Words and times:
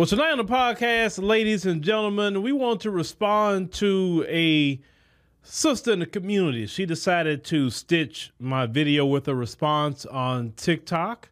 Well, 0.00 0.06
tonight 0.06 0.30
on 0.30 0.38
the 0.38 0.44
podcast, 0.46 1.22
ladies 1.22 1.66
and 1.66 1.82
gentlemen, 1.82 2.40
we 2.40 2.52
want 2.52 2.80
to 2.80 2.90
respond 2.90 3.70
to 3.72 4.24
a 4.30 4.80
sister 5.42 5.92
in 5.92 5.98
the 5.98 6.06
community. 6.06 6.66
She 6.68 6.86
decided 6.86 7.44
to 7.44 7.68
stitch 7.68 8.32
my 8.38 8.64
video 8.64 9.04
with 9.04 9.28
a 9.28 9.34
response 9.34 10.06
on 10.06 10.54
TikTok. 10.56 11.28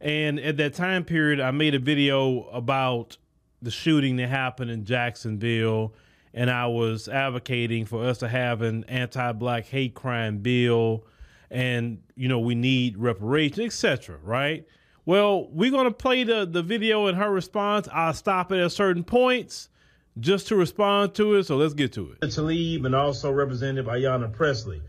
And 0.00 0.40
at 0.40 0.56
that 0.56 0.74
time 0.74 1.04
period, 1.04 1.38
I 1.38 1.52
made 1.52 1.76
a 1.76 1.78
video 1.78 2.48
about 2.48 3.16
the 3.62 3.70
shooting 3.70 4.16
that 4.16 4.28
happened 4.28 4.72
in 4.72 4.84
Jacksonville. 4.84 5.94
And 6.34 6.50
I 6.50 6.66
was 6.66 7.06
advocating 7.06 7.86
for 7.86 8.04
us 8.04 8.18
to 8.18 8.28
have 8.28 8.60
an 8.62 8.82
anti 8.88 9.30
black 9.30 9.66
hate 9.66 9.94
crime 9.94 10.38
bill. 10.38 11.04
And, 11.48 12.02
you 12.16 12.26
know, 12.26 12.40
we 12.40 12.56
need 12.56 12.98
reparations, 12.98 13.66
etc. 13.66 14.18
right? 14.24 14.66
Well, 15.06 15.48
we're 15.50 15.70
going 15.70 15.86
to 15.86 15.92
play 15.92 16.24
the, 16.24 16.46
the 16.46 16.62
video 16.62 17.06
and 17.06 17.16
her 17.16 17.30
response. 17.30 17.88
I'll 17.92 18.14
stop 18.14 18.52
it 18.52 18.58
at 18.60 18.72
certain 18.72 19.04
points 19.04 19.68
just 20.18 20.48
to 20.48 20.56
respond 20.56 21.14
to 21.14 21.34
it. 21.34 21.44
So 21.44 21.56
let's 21.56 21.74
get 21.74 21.92
to 21.94 22.12
it. 22.12 22.20
Tlaib 22.20 22.84
and 22.84 22.94
also 22.94 23.30
Representative 23.30 23.86
Ayanna 23.86 24.32
Pressley. 24.32 24.82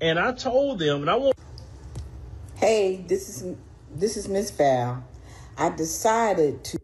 And 0.00 0.18
I 0.18 0.32
told 0.32 0.78
them, 0.78 1.02
and 1.02 1.10
I 1.10 1.16
want. 1.16 1.36
Hey, 2.54 3.04
this 3.06 3.28
is 3.28 3.56
this 3.94 4.16
is 4.16 4.28
Miss 4.28 4.50
Val. 4.50 5.04
I 5.58 5.70
decided 5.70 6.64
to 6.64 6.78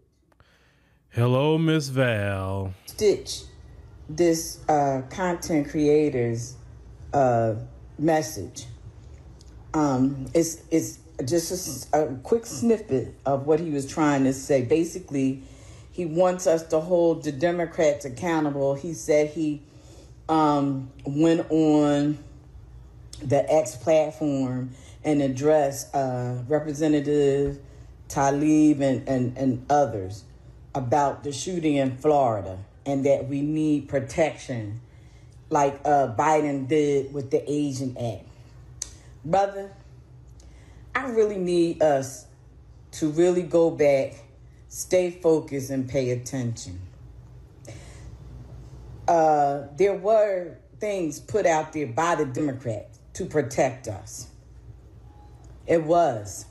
Hello, 1.11 1.57
Miss 1.57 1.89
Val. 1.89 2.75
stitch 2.85 3.45
this 4.09 4.61
uh, 4.69 5.03
content 5.09 5.69
creator's 5.71 6.57
uh, 7.15 7.55
message. 7.99 8.67
Um, 9.73 10.27
it's 10.35 10.63
it's 10.71 10.99
just 11.25 11.95
a, 11.95 12.03
a 12.03 12.15
quick 12.17 12.47
snippet 12.47 13.15
of 13.25 13.47
what 13.47 13.61
he 13.61 13.71
was 13.71 13.87
trying 13.87 14.25
to 14.25 14.33
say. 14.33 14.63
Basically, 14.63 15.43
he 15.91 16.05
wants 16.05 16.47
us 16.47 16.63
to 16.69 16.81
hold 16.81 17.25
the 17.25 17.33
Democrats 17.33 18.05
accountable. 18.05 18.75
He 18.75 18.93
said 18.93 19.31
he 19.31 19.63
um, 20.29 20.91
went 21.05 21.51
on 21.51 22.19
the 23.23 23.51
X 23.51 23.77
platform 23.77 24.71
and 25.05 25.23
addressed 25.23 25.95
uh, 25.95 26.43
Representative 26.49 27.59
Tlaib 28.09 28.81
and, 28.81 29.09
and, 29.09 29.37
and 29.39 29.67
others 29.71 30.25
about 30.75 31.25
the 31.25 31.33
shooting 31.33 31.77
in 31.77 31.97
Florida 31.97 32.59
and 32.85 33.07
that 33.07 33.27
we 33.29 33.41
need 33.41 33.89
protection 33.89 34.81
like 35.49 35.81
uh, 35.85 36.15
Biden 36.15 36.69
did 36.69 37.13
with 37.15 37.31
the 37.31 37.51
Asian 37.51 37.97
Act. 37.97 38.27
Brother, 39.25 39.73
I 40.97 41.11
really 41.11 41.37
need 41.37 41.83
us 41.83 42.27
to 42.93 43.11
really 43.11 43.43
go 43.43 43.71
back, 43.71 44.15
stay 44.69 45.11
focused, 45.11 45.69
and 45.69 45.87
pay 45.87 46.13
attention. 46.13 46.81
Uh, 49.07 49.65
there 49.77 49.95
were 49.95 50.57
things 50.81 51.21
put 51.21 51.45
out 51.45 51.75
there 51.75 51.87
by 51.87 52.15
the 52.15 52.25
Democrats 52.25 52.99
to 53.13 53.27
protect 53.27 53.89
us. 53.89 54.29
It 55.67 55.85
was. 55.85 56.47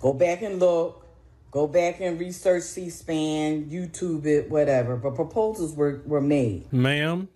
Go 0.00 0.12
back 0.12 0.42
and 0.42 0.60
look. 0.60 1.06
Go 1.50 1.66
back 1.66 2.00
and 2.00 2.20
research 2.20 2.62
C 2.62 2.90
SPAN, 2.90 3.70
YouTube 3.70 4.26
it, 4.26 4.50
whatever. 4.50 4.96
But 4.96 5.14
proposals 5.14 5.72
were, 5.72 6.02
were 6.04 6.20
made. 6.20 6.70
Ma'am, 6.70 7.28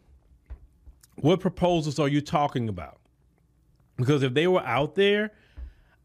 what 1.16 1.40
proposals 1.40 1.98
are 1.98 2.08
you 2.08 2.20
talking 2.20 2.68
about? 2.68 2.98
Because 3.96 4.22
if 4.22 4.34
they 4.34 4.46
were 4.46 4.64
out 4.64 4.96
there, 4.96 5.32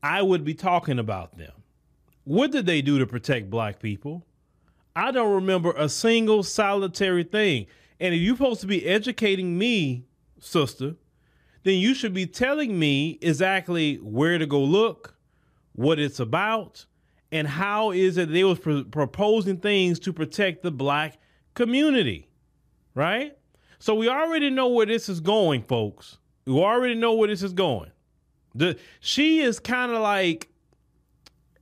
I 0.01 0.21
would 0.21 0.43
be 0.43 0.53
talking 0.53 0.99
about 0.99 1.37
them. 1.37 1.51
What 2.23 2.51
did 2.51 2.65
they 2.65 2.81
do 2.81 2.99
to 2.99 3.07
protect 3.07 3.49
black 3.49 3.79
people? 3.79 4.25
I 4.95 5.11
don't 5.11 5.33
remember 5.33 5.71
a 5.71 5.89
single 5.89 6.43
solitary 6.43 7.23
thing. 7.23 7.67
And 7.99 8.13
if 8.13 8.21
you're 8.21 8.35
supposed 8.35 8.61
to 8.61 8.67
be 8.67 8.85
educating 8.85 9.57
me, 9.57 10.05
sister, 10.39 10.95
then 11.63 11.75
you 11.75 11.93
should 11.93 12.13
be 12.13 12.25
telling 12.25 12.77
me 12.77 13.17
exactly 13.21 13.95
where 13.95 14.37
to 14.37 14.45
go 14.45 14.61
look, 14.61 15.15
what 15.73 15.99
it's 15.99 16.19
about, 16.19 16.85
and 17.31 17.47
how 17.47 17.91
is 17.91 18.17
it 18.17 18.31
they 18.31 18.43
was 18.43 18.59
pr- 18.59 18.81
proposing 18.89 19.57
things 19.57 19.99
to 19.99 20.13
protect 20.13 20.63
the 20.63 20.71
black 20.71 21.17
community, 21.53 22.29
right? 22.95 23.37
So 23.79 23.95
we 23.95 24.09
already 24.09 24.49
know 24.49 24.69
where 24.69 24.85
this 24.85 25.09
is 25.09 25.19
going, 25.19 25.63
folks. 25.63 26.17
We 26.45 26.53
already 26.53 26.95
know 26.95 27.13
where 27.13 27.27
this 27.27 27.43
is 27.43 27.53
going. 27.53 27.91
The 28.57 28.77
she 28.99 29.39
is 29.39 29.59
kind 29.59 29.91
of 29.91 30.01
like 30.01 30.49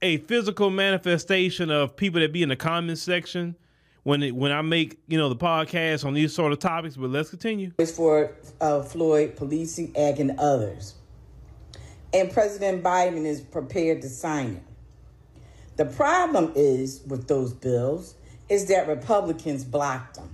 a 0.01 0.17
physical 0.19 0.69
manifestation 0.69 1.69
of 1.69 1.95
people 1.95 2.21
that 2.21 2.31
be 2.31 2.41
in 2.41 2.49
the 2.49 2.55
comments 2.55 3.01
section 3.01 3.55
when 4.03 4.23
it, 4.23 4.35
when 4.35 4.51
I 4.51 4.61
make 4.61 4.99
you 5.07 5.17
know 5.17 5.29
the 5.29 5.35
podcast 5.35 6.05
on 6.05 6.13
these 6.13 6.33
sort 6.33 6.53
of 6.53 6.59
topics. 6.59 6.95
But 6.95 7.09
let's 7.09 7.29
continue. 7.29 7.71
It's 7.77 7.91
for 7.91 8.31
uh, 8.61 8.81
Floyd 8.81 9.35
Policing 9.35 9.95
Act 9.97 10.19
and 10.19 10.39
others. 10.39 10.95
And 12.13 12.31
President 12.31 12.81
Biden 12.81 13.25
is 13.25 13.41
prepared 13.41 14.01
to 14.03 14.09
sign 14.09 14.51
it. 14.51 14.63
The 15.75 15.85
problem 15.85 16.53
is 16.55 17.01
with 17.07 17.27
those 17.27 17.51
bills 17.51 18.15
is 18.47 18.67
that 18.67 18.87
Republicans 18.87 19.65
blocked 19.65 20.15
them. 20.15 20.33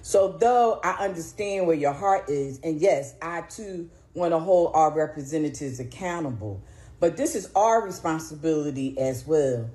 So 0.00 0.36
though 0.38 0.80
I 0.82 1.04
understand 1.04 1.66
where 1.66 1.76
your 1.76 1.92
heart 1.92 2.30
is, 2.30 2.60
and 2.62 2.80
yes, 2.80 3.16
I 3.20 3.42
too 3.42 3.90
want 4.16 4.32
to 4.32 4.38
hold 4.38 4.72
our 4.74 4.92
representatives 4.92 5.78
accountable, 5.78 6.62
but 6.98 7.16
this 7.16 7.34
is 7.34 7.50
our 7.54 7.82
responsibility 7.84 8.98
as 8.98 9.26
well. 9.26 9.70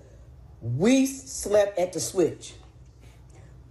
We 0.62 1.06
slept 1.06 1.78
at 1.80 1.94
the 1.94 2.00
switch. 2.00 2.54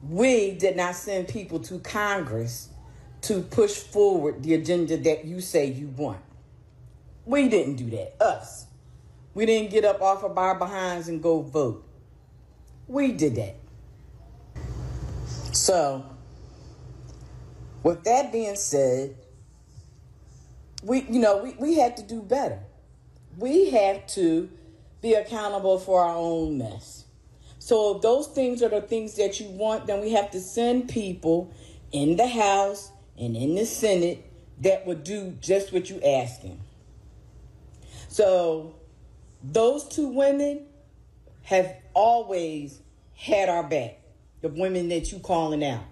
We 0.02 0.52
did 0.52 0.76
not 0.76 0.94
send 0.94 1.28
people 1.28 1.60
to 1.60 1.78
Congress 1.80 2.70
to 3.22 3.42
push 3.42 3.74
forward 3.74 4.42
the 4.42 4.54
agenda 4.54 4.96
that 4.96 5.24
you 5.24 5.40
say 5.40 5.66
you 5.66 5.88
want. 5.88 6.22
We 7.26 7.48
didn't 7.48 7.76
do 7.76 7.90
that. 7.90 8.22
Us. 8.22 8.66
We 9.34 9.46
didn't 9.46 9.70
get 9.70 9.84
up 9.84 10.00
off 10.00 10.24
of 10.24 10.38
our 10.38 10.58
behinds 10.58 11.08
and 11.08 11.22
go 11.22 11.42
vote. 11.42 11.86
We 12.88 13.12
did 13.12 13.36
that. 13.36 13.56
So, 15.52 16.04
with 17.82 18.04
that 18.04 18.32
being 18.32 18.56
said, 18.56 19.16
we 20.82 21.02
you 21.02 21.20
know 21.20 21.38
we, 21.38 21.54
we 21.58 21.74
had 21.74 21.96
to 21.98 22.02
do 22.02 22.22
better. 22.22 22.58
We 23.38 23.70
have 23.70 24.06
to 24.08 24.50
be 25.00 25.14
accountable 25.14 25.78
for 25.78 26.02
our 26.02 26.14
own 26.16 26.58
mess. 26.58 27.04
So 27.58 27.96
if 27.96 28.02
those 28.02 28.26
things 28.26 28.62
are 28.62 28.68
the 28.68 28.80
things 28.80 29.16
that 29.16 29.38
you 29.40 29.48
want, 29.50 29.86
then 29.86 30.00
we 30.00 30.12
have 30.12 30.30
to 30.32 30.40
send 30.40 30.88
people 30.88 31.52
in 31.92 32.16
the 32.16 32.26
House 32.26 32.90
and 33.18 33.36
in 33.36 33.54
the 33.54 33.66
Senate 33.66 34.24
that 34.60 34.86
would 34.86 35.04
do 35.04 35.36
just 35.40 35.72
what 35.72 35.88
you 35.90 36.00
asking. 36.00 36.60
So 38.08 38.74
those 39.42 39.86
two 39.88 40.08
women 40.08 40.66
have 41.42 41.74
always 41.94 42.80
had 43.14 43.48
our 43.48 43.62
back. 43.62 43.98
The 44.40 44.48
women 44.48 44.88
that 44.88 45.12
you 45.12 45.18
calling 45.18 45.62
out. 45.62 45.84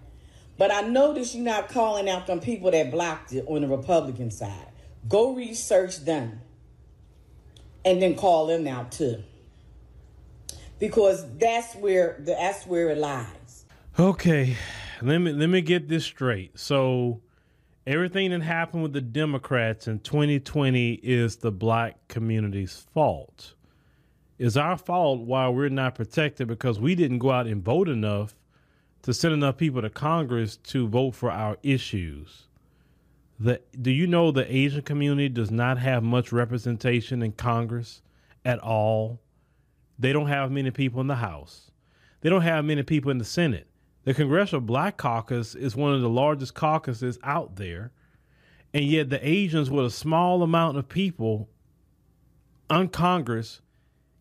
But 0.56 0.72
I 0.72 0.80
notice 0.80 1.34
you're 1.34 1.44
not 1.44 1.68
calling 1.68 2.08
out 2.08 2.26
them 2.26 2.40
people 2.40 2.70
that 2.70 2.90
blocked 2.90 3.32
it 3.32 3.44
on 3.46 3.60
the 3.60 3.68
Republican 3.68 4.30
side. 4.30 4.67
Go 5.06 5.34
research 5.34 5.98
them 6.04 6.40
and 7.84 8.02
then 8.02 8.14
call 8.14 8.46
them 8.46 8.66
out 8.66 8.92
too. 8.92 9.22
Because 10.78 11.24
that's 11.38 11.74
where 11.74 12.16
that's 12.20 12.66
where 12.66 12.90
it 12.90 12.98
lies. 12.98 13.64
Okay, 13.98 14.56
let 15.02 15.18
me 15.18 15.32
let 15.32 15.48
me 15.48 15.60
get 15.60 15.88
this 15.88 16.04
straight. 16.04 16.58
So 16.58 17.20
everything 17.86 18.30
that 18.30 18.42
happened 18.42 18.82
with 18.82 18.92
the 18.92 19.00
Democrats 19.00 19.88
in 19.88 20.00
2020 20.00 20.94
is 20.94 21.36
the 21.36 21.50
black 21.50 22.08
community's 22.08 22.86
fault. 22.92 23.54
Is 24.38 24.56
our 24.56 24.76
fault 24.76 25.22
why 25.22 25.48
we're 25.48 25.68
not 25.68 25.96
protected 25.96 26.46
because 26.46 26.78
we 26.78 26.94
didn't 26.94 27.18
go 27.18 27.32
out 27.32 27.46
and 27.46 27.64
vote 27.64 27.88
enough 27.88 28.36
to 29.02 29.14
send 29.14 29.34
enough 29.34 29.56
people 29.56 29.82
to 29.82 29.90
Congress 29.90 30.56
to 30.56 30.86
vote 30.86 31.14
for 31.14 31.30
our 31.30 31.56
issues. 31.62 32.47
The 33.40 33.60
do 33.80 33.90
you 33.90 34.06
know 34.06 34.30
the 34.30 34.52
Asian 34.52 34.82
community 34.82 35.28
does 35.28 35.50
not 35.50 35.78
have 35.78 36.02
much 36.02 36.32
representation 36.32 37.22
in 37.22 37.32
Congress 37.32 38.02
at 38.44 38.58
all? 38.58 39.20
They 39.98 40.12
don't 40.12 40.28
have 40.28 40.50
many 40.50 40.70
people 40.70 41.00
in 41.00 41.06
the 41.06 41.16
House. 41.16 41.70
They 42.20 42.30
don't 42.30 42.42
have 42.42 42.64
many 42.64 42.82
people 42.82 43.10
in 43.10 43.18
the 43.18 43.24
Senate. 43.24 43.68
The 44.04 44.14
Congressional 44.14 44.60
Black 44.60 44.96
Caucus 44.96 45.54
is 45.54 45.76
one 45.76 45.94
of 45.94 46.00
the 46.00 46.08
largest 46.08 46.54
caucuses 46.54 47.18
out 47.22 47.56
there. 47.56 47.92
And 48.74 48.84
yet 48.84 49.10
the 49.10 49.26
Asians 49.26 49.70
with 49.70 49.86
a 49.86 49.90
small 49.90 50.42
amount 50.42 50.78
of 50.78 50.88
people 50.88 51.48
on 52.70 52.88
Congress 52.88 53.60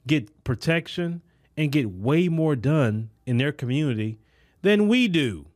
get 0.06 0.44
protection 0.44 1.22
and 1.56 1.72
get 1.72 1.90
way 1.90 2.30
more 2.30 2.56
done 2.56 3.10
in 3.26 3.38
their 3.38 3.52
community 3.52 4.20
than 4.62 4.88
we 4.88 5.08
do. 5.08 5.48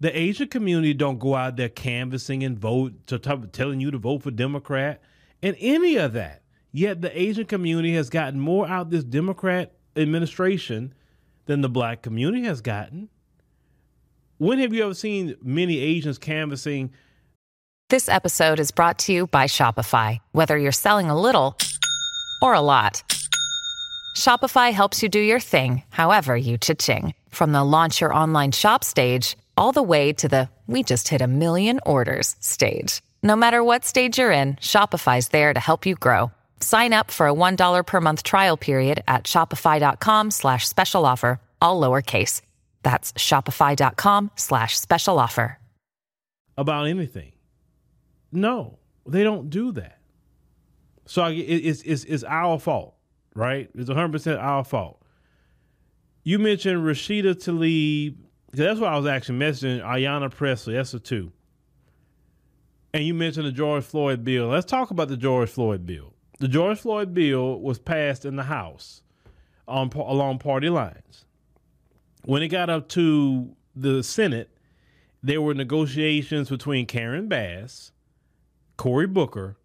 The 0.00 0.18
Asian 0.18 0.48
community 0.48 0.94
don't 0.94 1.18
go 1.18 1.34
out 1.34 1.56
there 1.56 1.68
canvassing 1.68 2.42
and 2.42 2.58
vote 2.58 3.06
to 3.06 3.18
t- 3.18 3.36
telling 3.52 3.80
you 3.80 3.90
to 3.90 3.98
vote 3.98 4.22
for 4.22 4.30
Democrat 4.30 5.02
and 5.42 5.54
any 5.60 5.96
of 5.96 6.14
that. 6.14 6.42
Yet 6.72 7.02
the 7.02 7.20
Asian 7.20 7.44
community 7.44 7.94
has 7.94 8.08
gotten 8.08 8.40
more 8.40 8.66
out 8.66 8.90
this 8.90 9.04
Democrat 9.04 9.72
administration 9.96 10.94
than 11.46 11.60
the 11.60 11.68
black 11.68 12.00
community 12.00 12.44
has 12.44 12.60
gotten. 12.60 13.10
When 14.38 14.58
have 14.58 14.72
you 14.72 14.84
ever 14.84 14.94
seen 14.94 15.36
many 15.42 15.78
Asians 15.78 16.16
canvassing? 16.16 16.92
This 17.90 18.08
episode 18.08 18.60
is 18.60 18.70
brought 18.70 19.00
to 19.00 19.12
you 19.12 19.26
by 19.26 19.44
Shopify. 19.44 20.18
Whether 20.32 20.56
you're 20.56 20.72
selling 20.72 21.10
a 21.10 21.20
little 21.20 21.58
or 22.40 22.54
a 22.54 22.60
lot, 22.60 23.02
Shopify 24.16 24.72
helps 24.72 25.02
you 25.02 25.08
do 25.10 25.20
your 25.20 25.40
thing, 25.40 25.82
however 25.90 26.36
you 26.36 26.56
cha-ching. 26.56 27.12
From 27.28 27.52
the 27.52 27.64
launch 27.64 28.00
your 28.00 28.14
online 28.14 28.52
shop 28.52 28.82
stage, 28.84 29.36
all 29.60 29.72
the 29.72 29.82
way 29.82 30.12
to 30.14 30.26
the 30.26 30.48
we 30.66 30.82
just 30.82 31.08
hit 31.08 31.20
a 31.20 31.26
million 31.26 31.80
orders 31.84 32.34
stage. 32.40 33.02
No 33.22 33.36
matter 33.36 33.62
what 33.62 33.84
stage 33.84 34.18
you're 34.18 34.30
in, 34.32 34.54
Shopify's 34.56 35.28
there 35.28 35.52
to 35.52 35.60
help 35.60 35.84
you 35.84 35.94
grow. 35.96 36.32
Sign 36.60 36.92
up 36.92 37.10
for 37.10 37.26
a 37.26 37.34
$1 37.34 37.86
per 37.86 38.00
month 38.00 38.22
trial 38.22 38.56
period 38.56 39.02
at 39.06 39.24
shopify.com 39.24 40.30
slash 40.30 40.66
special 40.68 41.04
offer, 41.04 41.40
all 41.60 41.80
lowercase. 41.80 42.40
That's 42.82 43.12
shopify.com 43.14 44.30
slash 44.36 44.78
special 44.78 45.18
offer. 45.18 45.58
About 46.56 46.86
anything. 46.86 47.32
No, 48.32 48.78
they 49.06 49.22
don't 49.22 49.50
do 49.50 49.72
that. 49.72 49.98
So 51.06 51.26
it's, 51.26 51.82
it's, 51.82 52.04
it's 52.04 52.24
our 52.24 52.58
fault, 52.58 52.94
right? 53.34 53.68
It's 53.74 53.90
100% 53.90 54.38
our 54.40 54.64
fault. 54.64 55.02
You 56.22 56.38
mentioned 56.38 56.84
Rashida 56.84 57.34
Tlaib, 57.34 58.14
that's 58.52 58.80
what 58.80 58.92
I 58.92 58.96
was 58.96 59.06
actually 59.06 59.38
messaging 59.38 59.82
Ayanna 59.82 60.30
Pressley, 60.30 60.74
that's 60.74 60.94
a 60.94 61.00
two. 61.00 61.32
And 62.92 63.04
you 63.04 63.14
mentioned 63.14 63.46
the 63.46 63.52
George 63.52 63.84
Floyd 63.84 64.24
bill. 64.24 64.48
Let's 64.48 64.66
talk 64.66 64.90
about 64.90 65.08
the 65.08 65.16
George 65.16 65.48
Floyd 65.48 65.86
bill. 65.86 66.12
The 66.40 66.48
George 66.48 66.80
Floyd 66.80 67.14
bill 67.14 67.60
was 67.60 67.78
passed 67.78 68.24
in 68.24 68.36
the 68.36 68.42
House 68.44 69.02
um, 69.68 69.90
on, 69.94 70.00
along 70.00 70.38
party 70.38 70.68
lines. 70.68 71.24
When 72.24 72.42
it 72.42 72.48
got 72.48 72.68
up 72.68 72.88
to 72.90 73.54
the 73.76 74.02
Senate, 74.02 74.50
there 75.22 75.40
were 75.40 75.54
negotiations 75.54 76.48
between 76.48 76.86
Karen 76.86 77.28
Bass, 77.28 77.92
Cory 78.76 79.06
Booker, 79.06 79.56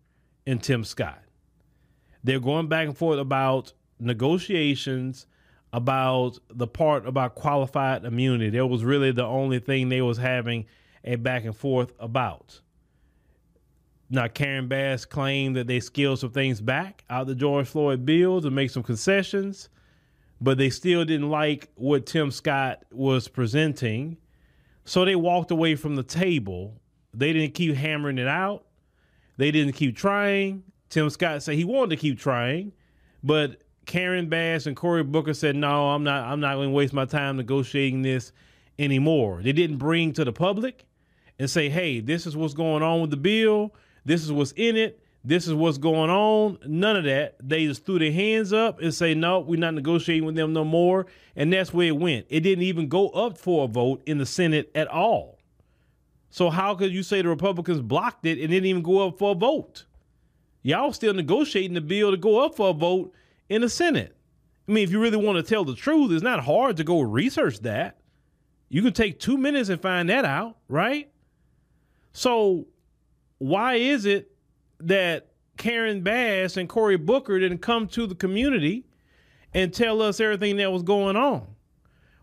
and 0.45 0.61
Tim 0.61 0.83
Scott. 0.83 1.23
They're 2.23 2.39
going 2.39 2.67
back 2.67 2.87
and 2.87 2.97
forth 2.97 3.19
about 3.19 3.73
negotiations 3.99 5.25
about 5.75 6.39
the 6.49 6.67
part 6.67 7.05
about 7.05 7.35
qualified 7.35 8.05
immunity. 8.05 8.49
That 8.51 8.65
was 8.65 8.85
really 8.85 9.11
the 9.11 9.25
only 9.25 9.59
thing 9.59 9.89
they 9.89 10.01
was 10.01 10.17
having 10.17 10.67
a 11.03 11.17
back 11.17 11.43
and 11.43 11.55
forth 11.55 11.91
about. 11.99 12.61
Now, 14.09 14.29
Karen 14.29 14.69
Bass 14.69 15.03
claimed 15.03 15.57
that 15.57 15.67
they 15.67 15.81
scaled 15.81 16.19
some 16.19 16.31
things 16.31 16.61
back 16.61 17.03
out 17.09 17.27
the 17.27 17.35
George 17.35 17.67
Floyd 17.67 18.05
bill 18.05 18.39
to 18.39 18.49
make 18.49 18.69
some 18.69 18.83
concessions, 18.83 19.67
but 20.39 20.57
they 20.57 20.69
still 20.69 21.03
didn't 21.03 21.29
like 21.29 21.69
what 21.75 22.05
Tim 22.05 22.31
Scott 22.31 22.85
was 22.89 23.27
presenting. 23.27 24.15
So 24.85 25.03
they 25.03 25.17
walked 25.17 25.51
away 25.51 25.75
from 25.75 25.97
the 25.97 26.03
table. 26.03 26.79
They 27.13 27.33
didn't 27.33 27.53
keep 27.53 27.75
hammering 27.75 28.17
it 28.17 28.27
out. 28.29 28.63
They 29.35 29.51
didn't 29.51 29.73
keep 29.73 29.97
trying. 29.97 30.63
Tim 30.89 31.09
Scott 31.09 31.43
said 31.43 31.55
he 31.55 31.65
wanted 31.65 31.89
to 31.89 31.97
keep 31.97 32.17
trying, 32.17 32.71
but 33.21 33.61
Karen 33.85 34.27
Bass 34.29 34.65
and 34.65 34.75
Cory 34.75 35.03
Booker 35.03 35.33
said, 35.33 35.55
"No, 35.55 35.89
I'm 35.89 36.03
not. 36.03 36.25
I'm 36.25 36.39
not 36.39 36.55
going 36.55 36.69
to 36.69 36.75
waste 36.75 36.93
my 36.93 37.05
time 37.05 37.37
negotiating 37.37 38.01
this 38.01 38.31
anymore." 38.79 39.41
They 39.43 39.51
didn't 39.51 39.77
bring 39.77 40.13
to 40.13 40.25
the 40.25 40.33
public 40.33 40.85
and 41.39 41.49
say, 41.49 41.69
"Hey, 41.69 41.99
this 41.99 42.25
is 42.25 42.35
what's 42.35 42.53
going 42.53 42.83
on 42.83 43.01
with 43.01 43.11
the 43.11 43.17
bill. 43.17 43.73
This 44.05 44.23
is 44.23 44.31
what's 44.31 44.51
in 44.53 44.75
it. 44.75 44.99
This 45.23 45.47
is 45.47 45.53
what's 45.53 45.77
going 45.77 46.09
on." 46.09 46.57
None 46.65 46.95
of 46.95 47.03
that. 47.05 47.35
They 47.41 47.65
just 47.65 47.85
threw 47.85 47.99
their 47.99 48.11
hands 48.11 48.53
up 48.53 48.81
and 48.81 48.93
say, 48.93 49.13
"No, 49.13 49.39
we're 49.39 49.59
not 49.59 49.73
negotiating 49.73 50.25
with 50.25 50.35
them 50.35 50.53
no 50.53 50.63
more." 50.63 51.05
And 51.35 51.51
that's 51.51 51.73
where 51.73 51.87
it 51.87 51.97
went. 51.97 52.25
It 52.29 52.41
didn't 52.41 52.63
even 52.63 52.87
go 52.87 53.09
up 53.09 53.37
for 53.37 53.65
a 53.65 53.67
vote 53.67 54.01
in 54.05 54.17
the 54.17 54.25
Senate 54.25 54.71
at 54.75 54.87
all. 54.87 55.37
So 56.29 56.49
how 56.49 56.75
could 56.75 56.91
you 56.91 57.01
say 57.01 57.21
the 57.21 57.29
Republicans 57.29 57.81
blocked 57.81 58.25
it 58.25 58.39
and 58.39 58.49
didn't 58.49 58.65
even 58.65 58.81
go 58.81 59.07
up 59.07 59.17
for 59.17 59.31
a 59.31 59.35
vote? 59.35 59.85
Y'all 60.63 60.91
still 60.91 61.13
negotiating 61.13 61.75
the 61.75 61.81
bill 61.81 62.11
to 62.11 62.17
go 62.17 62.43
up 62.43 62.55
for 62.55 62.71
a 62.71 62.73
vote 62.73 63.13
in 63.49 63.61
the 63.61 63.69
Senate. 63.69 64.15
I 64.67 64.71
mean, 64.71 64.83
if 64.83 64.91
you 64.91 64.99
really 64.99 65.17
want 65.17 65.37
to 65.37 65.43
tell 65.43 65.63
the 65.63 65.75
truth, 65.75 66.11
it's 66.11 66.23
not 66.23 66.43
hard 66.43 66.77
to 66.77 66.83
go 66.83 67.01
research 67.01 67.59
that. 67.59 67.99
You 68.69 68.81
can 68.81 68.93
take 68.93 69.19
two 69.19 69.37
minutes 69.37 69.69
and 69.69 69.79
find 69.79 70.09
that 70.09 70.25
out, 70.25 70.57
right? 70.67 71.09
So, 72.13 72.65
why 73.37 73.75
is 73.75 74.05
it 74.05 74.31
that 74.79 75.27
Karen 75.57 76.01
Bass 76.01 76.57
and 76.57 76.67
Cory 76.67 76.97
Booker 76.97 77.39
didn't 77.39 77.59
come 77.59 77.87
to 77.89 78.07
the 78.07 78.15
community 78.15 78.85
and 79.53 79.73
tell 79.73 80.01
us 80.01 80.19
everything 80.19 80.57
that 80.57 80.71
was 80.71 80.81
going 80.81 81.15
on? 81.15 81.47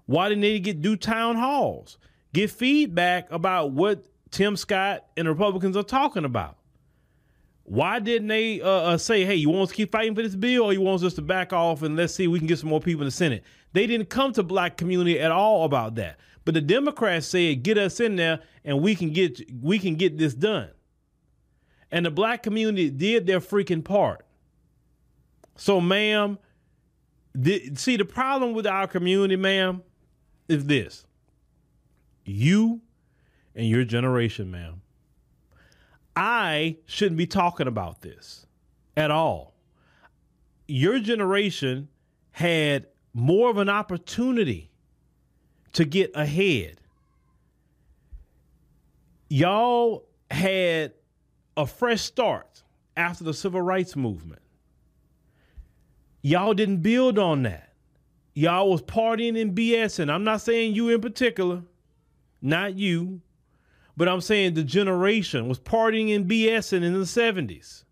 Why 0.07 0.29
didn't 0.29 0.43
they 0.43 0.59
get 0.59 0.83
do 0.83 0.97
town 0.97 1.37
halls, 1.37 1.97
get 2.33 2.51
feedback 2.51 3.31
about 3.31 3.71
what 3.71 4.05
Tim 4.31 4.57
Scott 4.57 5.07
and 5.17 5.29
Republicans 5.29 5.77
are 5.77 5.83
talking 5.85 6.25
about? 6.25 6.57
Why 7.65 8.01
didn't 8.01 8.29
they 8.29 8.61
uh, 8.61 8.69
uh, 8.69 8.99
say, 8.99 9.25
"Hey, 9.25 9.37
you 9.37 9.49
want 9.49 9.65
us 9.65 9.69
to 9.71 9.75
keep 9.75 9.93
fighting 9.93 10.15
for 10.15 10.23
this 10.23 10.35
bill, 10.35 10.65
or 10.65 10.73
you 10.73 10.81
want 10.81 11.03
us 11.03 11.15
to 11.15 11.23
back 11.23 11.53
off 11.53 11.83
and 11.83 11.97
let's 11.97 12.15
see 12.15 12.25
if 12.25 12.31
we 12.31 12.39
can 12.39 12.49
get 12.49 12.59
some 12.59 12.69
more 12.69 12.81
people 12.81 13.03
in 13.03 13.07
the 13.07 13.13
Senate"? 13.13 13.45
They 13.73 13.87
didn't 13.87 14.11
come 14.11 14.33
to 14.33 14.43
black 14.43 14.77
community 14.77 15.21
at 15.21 15.31
all 15.31 15.65
about 15.65 15.95
that. 15.95 16.19
But 16.45 16.55
the 16.55 16.61
Democrats 16.61 17.27
said, 17.27 17.63
"Get 17.63 17.79
us 17.79 18.01
in 18.01 18.17
there, 18.17 18.41
and 18.65 18.83
we 18.83 18.95
can 18.97 19.13
get 19.13 19.41
we 19.63 19.79
can 19.79 19.95
get 19.95 20.19
this 20.19 20.35
done." 20.35 20.71
And 21.91 22.05
the 22.05 22.11
black 22.11 22.43
community 22.43 22.91
did 22.91 23.27
their 23.27 23.41
freaking 23.41 23.85
part. 23.85 24.25
So, 25.57 25.81
ma'am, 25.81 26.39
the, 27.35 27.75
see 27.77 27.97
the 27.97 28.07
problem 28.07 28.55
with 28.55 28.67
our 28.67 28.89
community, 28.89 29.37
ma'am, 29.37 29.83
is 30.49 30.67
this: 30.67 31.07
you 32.25 32.81
and 33.55 33.69
your 33.69 33.85
generation, 33.85 34.51
ma'am 34.51 34.82
I 36.15 36.77
shouldn't 36.87 37.19
be 37.19 37.27
talking 37.27 37.67
about 37.67 38.03
this 38.03 38.47
at 38.97 39.11
all. 39.11 39.55
Your 40.69 40.99
generation 41.01 41.89
had 42.33 42.87
more 43.15 43.51
of 43.51 43.59
an 43.59 43.69
opportunity 43.69 44.71
to 45.73 45.85
get 45.85 46.11
ahead. 46.15 46.81
Y'all 49.29 50.05
had 50.31 50.93
a 51.57 51.67
fresh 51.67 52.03
start 52.03 52.63
after 52.97 53.25
the 53.25 53.35
civil 53.35 53.63
rights 53.63 53.97
movement. 53.97 54.43
Y'all 56.23 56.55
didn't 56.55 56.79
build 56.79 57.19
on 57.19 57.43
that. 57.43 57.73
Y'all 58.35 58.71
was 58.71 58.83
partying 58.83 59.41
and 59.41 59.57
BSing. 59.57 60.11
I'm 60.11 60.25
not 60.25 60.41
saying 60.41 60.75
you 60.75 60.89
in 60.89 61.01
particular, 61.01 61.63
not 62.41 62.77
you, 62.77 63.21
but 63.97 64.09
I'm 64.09 64.21
saying 64.21 64.55
the 64.55 64.65
generation 64.65 65.49
was 65.49 65.59
partying 65.59 66.15
and 66.15 66.29
BSing 66.29 66.83
in 66.83 66.95
the 66.95 67.01
70s 67.01 67.85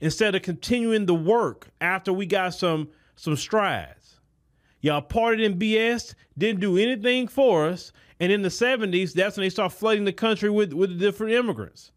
instead 0.00 0.34
of 0.34 0.42
continuing 0.42 1.06
the 1.06 1.14
work 1.14 1.68
after 1.80 2.12
we 2.12 2.26
got 2.26 2.54
some 2.54 2.88
some 3.16 3.36
strides. 3.36 4.18
Y'all 4.80 5.02
partied 5.02 5.44
and 5.44 5.60
BS, 5.60 6.14
didn't 6.38 6.60
do 6.60 6.78
anything 6.78 7.28
for 7.28 7.66
us. 7.66 7.92
And 8.18 8.32
in 8.32 8.42
the 8.42 8.48
70s, 8.48 9.12
that's 9.12 9.36
when 9.36 9.44
they 9.44 9.50
start 9.50 9.72
flooding 9.72 10.04
the 10.04 10.12
country 10.12 10.48
with, 10.48 10.72
with 10.72 10.98
different 10.98 11.34
immigrants. 11.34 11.92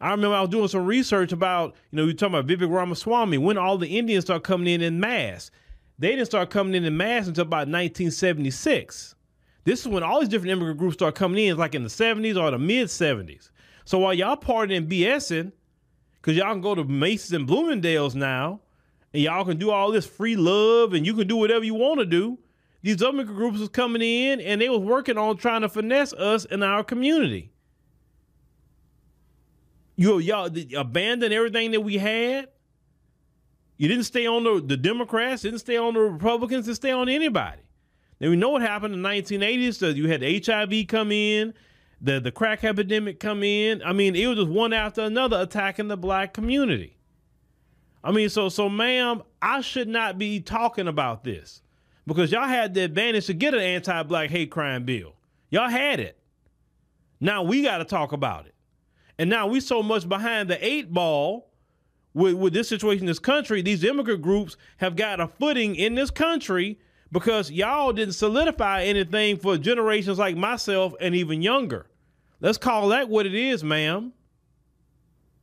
I 0.00 0.10
remember 0.10 0.36
I 0.36 0.40
was 0.40 0.50
doing 0.50 0.68
some 0.68 0.86
research 0.86 1.32
about, 1.32 1.74
you 1.90 1.96
know, 1.96 2.04
you're 2.04 2.14
talking 2.14 2.36
about 2.36 2.46
Vivek 2.46 2.72
Ramaswamy, 2.72 3.38
when 3.38 3.58
all 3.58 3.78
the 3.78 3.98
Indians 3.98 4.24
start 4.24 4.44
coming 4.44 4.72
in 4.72 4.80
in 4.80 5.00
mass. 5.00 5.50
They 5.98 6.10
didn't 6.10 6.26
start 6.26 6.50
coming 6.50 6.76
in 6.76 6.84
in 6.84 6.96
mass 6.96 7.26
until 7.26 7.42
about 7.42 7.66
1976. 7.68 9.16
This 9.64 9.80
is 9.80 9.88
when 9.88 10.02
all 10.02 10.20
these 10.20 10.28
different 10.28 10.52
immigrant 10.52 10.78
groups 10.78 10.94
start 10.94 11.14
coming 11.14 11.46
in, 11.46 11.56
like 11.56 11.74
in 11.74 11.82
the 11.82 11.88
70s 11.88 12.40
or 12.40 12.50
the 12.50 12.58
mid 12.58 12.88
70s. 12.88 13.50
So 13.84 13.98
while 13.98 14.14
y'all 14.14 14.36
partying 14.36 14.76
and 14.76 14.88
BSing, 14.88 15.52
because 16.20 16.36
y'all 16.36 16.52
can 16.52 16.60
go 16.60 16.74
to 16.74 16.84
Macy's 16.84 17.32
and 17.32 17.46
Bloomingdale's 17.46 18.14
now, 18.14 18.60
and 19.12 19.22
y'all 19.22 19.44
can 19.44 19.56
do 19.56 19.70
all 19.70 19.90
this 19.90 20.06
free 20.06 20.36
love 20.36 20.92
and 20.92 21.06
you 21.06 21.14
can 21.14 21.26
do 21.26 21.36
whatever 21.36 21.64
you 21.64 21.74
want 21.74 22.00
to 22.00 22.06
do, 22.06 22.38
these 22.82 23.02
other 23.02 23.10
immigrant 23.10 23.36
groups 23.36 23.58
was 23.58 23.68
coming 23.68 24.02
in 24.02 24.40
and 24.40 24.60
they 24.60 24.68
was 24.68 24.80
working 24.80 25.18
on 25.18 25.36
trying 25.36 25.62
to 25.62 25.68
finesse 25.68 26.12
us 26.12 26.44
in 26.44 26.62
our 26.62 26.84
community. 26.84 27.50
You 29.96 30.18
y'all 30.18 30.48
abandoned 30.76 31.34
everything 31.34 31.72
that 31.72 31.80
we 31.80 31.98
had. 31.98 32.48
You 33.78 33.88
didn't 33.88 34.04
stay 34.04 34.26
on 34.26 34.44
the, 34.44 34.60
the 34.64 34.76
Democrats, 34.76 35.42
didn't 35.42 35.58
stay 35.58 35.76
on 35.76 35.94
the 35.94 36.00
Republicans, 36.00 36.66
didn't 36.66 36.76
stay 36.76 36.92
on 36.92 37.08
anybody. 37.08 37.62
Then 38.18 38.30
we 38.30 38.36
know 38.36 38.50
what 38.50 38.62
happened 38.62 38.94
in 38.94 39.02
the 39.02 39.08
1980s. 39.08 39.74
So 39.74 39.88
you 39.88 40.08
had 40.08 40.22
HIV 40.22 40.86
come 40.88 41.12
in, 41.12 41.54
the 42.00 42.20
the 42.20 42.32
crack 42.32 42.64
epidemic 42.64 43.20
come 43.20 43.42
in. 43.42 43.82
I 43.82 43.92
mean, 43.92 44.16
it 44.16 44.26
was 44.26 44.38
just 44.38 44.50
one 44.50 44.72
after 44.72 45.02
another 45.02 45.40
attacking 45.40 45.88
the 45.88 45.96
black 45.96 46.32
community. 46.32 46.96
I 48.02 48.12
mean, 48.12 48.28
so 48.28 48.48
so 48.48 48.68
ma'am, 48.68 49.22
I 49.42 49.60
should 49.60 49.88
not 49.88 50.18
be 50.18 50.40
talking 50.40 50.88
about 50.88 51.24
this 51.24 51.62
because 52.06 52.32
y'all 52.32 52.48
had 52.48 52.74
the 52.74 52.82
advantage 52.82 53.26
to 53.26 53.34
get 53.34 53.54
an 53.54 53.60
anti-black 53.60 54.30
hate 54.30 54.50
crime 54.50 54.84
bill. 54.84 55.14
Y'all 55.50 55.68
had 55.68 56.00
it. 56.00 56.18
Now 57.20 57.42
we 57.42 57.62
got 57.62 57.78
to 57.78 57.84
talk 57.84 58.12
about 58.12 58.46
it. 58.46 58.54
And 59.18 59.28
now 59.28 59.48
we 59.48 59.60
so 59.60 59.82
much 59.82 60.08
behind 60.08 60.48
the 60.48 60.64
eight 60.64 60.92
ball 60.92 61.50
with, 62.14 62.34
with 62.34 62.52
this 62.52 62.68
situation 62.68 63.02
in 63.02 63.06
this 63.06 63.18
country. 63.18 63.62
These 63.62 63.82
immigrant 63.82 64.22
groups 64.22 64.56
have 64.76 64.94
got 64.94 65.20
a 65.20 65.26
footing 65.26 65.74
in 65.74 65.94
this 65.96 66.10
country 66.10 66.78
because 67.10 67.50
y'all 67.50 67.92
didn't 67.92 68.14
solidify 68.14 68.82
anything 68.84 69.38
for 69.38 69.56
generations 69.56 70.18
like 70.18 70.36
myself 70.36 70.94
and 71.00 71.14
even 71.14 71.42
younger. 71.42 71.86
Let's 72.40 72.58
call 72.58 72.88
that 72.88 73.08
what 73.08 73.26
it 73.26 73.34
is, 73.34 73.64
ma'am. 73.64 74.12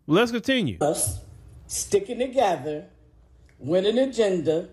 Let's 0.08 0.32
continue. 0.32 0.78
Us 0.82 1.20
sticking 1.68 2.20
together, 2.20 2.86
an 3.60 3.98
agenda, 3.98 4.70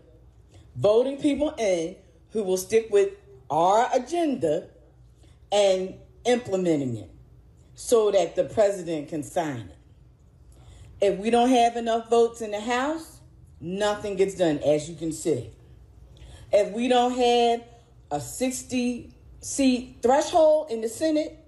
voting 0.77 1.17
people 1.17 1.55
in 1.59 1.97
who 2.31 2.43
will 2.43 2.57
stick 2.57 2.89
with 2.91 3.11
our 3.51 3.89
agenda 3.95 4.69
and 5.51 5.95
implementing 6.25 6.97
it 6.97 7.11
so 7.75 8.11
that 8.11 8.37
the 8.37 8.45
president 8.45 9.09
can 9.09 9.23
sign 9.23 9.69
it. 9.71 9.77
If 11.01 11.19
we 11.19 11.31
don't 11.31 11.49
have 11.49 11.77
enough 11.77 12.09
votes 12.09 12.43
in 12.43 12.53
the 12.53 12.61
House, 12.61 13.21
nothing 13.61 14.17
gets 14.17 14.37
done, 14.37 14.59
as 14.59 14.89
you 14.89 14.95
can 14.95 15.13
see. 15.13 15.51
If 16.52 16.73
we 16.73 16.88
don't 16.88 17.12
have 17.12 17.62
a 18.11 18.21
60 18.21 19.14
seat 19.40 19.97
threshold 20.02 20.71
in 20.71 20.82
the 20.82 20.88
Senate, 20.88 21.38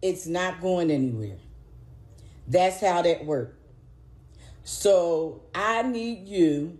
it's 0.00 0.26
not 0.26 0.60
going 0.60 0.90
anywhere. 0.90 1.38
That's 2.46 2.80
how 2.80 3.02
that 3.02 3.24
works. 3.24 3.56
So 4.62 5.42
I 5.54 5.82
need 5.82 6.28
you 6.28 6.78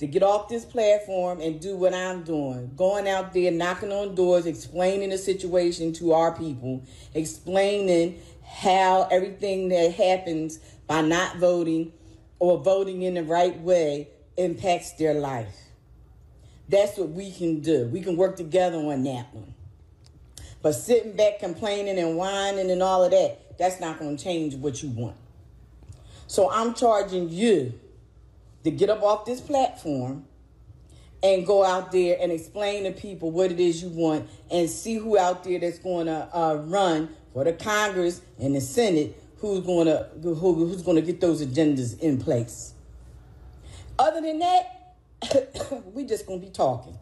to 0.00 0.06
get 0.06 0.22
off 0.22 0.48
this 0.48 0.64
platform 0.64 1.40
and 1.40 1.60
do 1.60 1.76
what 1.76 1.94
I'm 1.94 2.24
doing. 2.24 2.72
Going 2.76 3.06
out 3.06 3.32
there, 3.32 3.52
knocking 3.52 3.92
on 3.92 4.16
doors, 4.16 4.46
explaining 4.46 5.10
the 5.10 5.18
situation 5.18 5.92
to 5.94 6.12
our 6.12 6.36
people, 6.36 6.82
explaining 7.14 8.20
how 8.44 9.06
everything 9.10 9.68
that 9.68 9.94
happens 9.94 10.58
by 10.88 11.02
not 11.02 11.36
voting 11.36 11.92
or 12.40 12.58
voting 12.58 13.02
in 13.02 13.14
the 13.14 13.22
right 13.22 13.58
way 13.60 14.08
impacts 14.36 14.92
their 14.94 15.14
life. 15.14 15.56
That's 16.72 16.96
what 16.96 17.10
we 17.10 17.30
can 17.30 17.60
do. 17.60 17.84
We 17.84 18.00
can 18.00 18.16
work 18.16 18.36
together 18.36 18.78
on 18.78 19.04
that 19.04 19.34
one. 19.34 19.52
But 20.62 20.72
sitting 20.72 21.12
back 21.12 21.38
complaining 21.38 21.98
and 21.98 22.16
whining 22.16 22.70
and 22.70 22.82
all 22.82 23.04
of 23.04 23.10
that, 23.10 23.58
that's 23.58 23.78
not 23.78 23.98
going 23.98 24.16
to 24.16 24.24
change 24.24 24.54
what 24.54 24.82
you 24.82 24.88
want. 24.88 25.16
So 26.26 26.50
I'm 26.50 26.72
charging 26.72 27.28
you 27.28 27.78
to 28.64 28.70
get 28.70 28.88
up 28.88 29.02
off 29.02 29.26
this 29.26 29.38
platform 29.38 30.24
and 31.22 31.46
go 31.46 31.62
out 31.62 31.92
there 31.92 32.16
and 32.18 32.32
explain 32.32 32.84
to 32.84 32.92
people 32.92 33.30
what 33.30 33.52
it 33.52 33.60
is 33.60 33.82
you 33.82 33.90
want 33.90 34.30
and 34.50 34.70
see 34.70 34.94
who 34.94 35.18
out 35.18 35.44
there 35.44 35.58
that's 35.58 35.78
going 35.78 36.06
to 36.06 36.26
uh, 36.34 36.54
run 36.54 37.10
for 37.34 37.44
the 37.44 37.52
Congress 37.52 38.22
and 38.40 38.56
the 38.56 38.62
Senate 38.62 39.22
who's 39.40 39.60
going 39.60 39.88
to 39.88 40.08
who, 40.22 40.34
who's 40.34 40.80
going 40.80 40.96
to 40.96 41.02
get 41.02 41.20
those 41.20 41.44
agendas 41.44 41.98
in 41.98 42.16
place. 42.16 42.72
Other 43.98 44.22
than 44.22 44.38
that, 44.38 44.81
we 45.92 46.04
just 46.04 46.26
to 46.40 46.46
be 46.46 46.52
talking. 46.52 46.98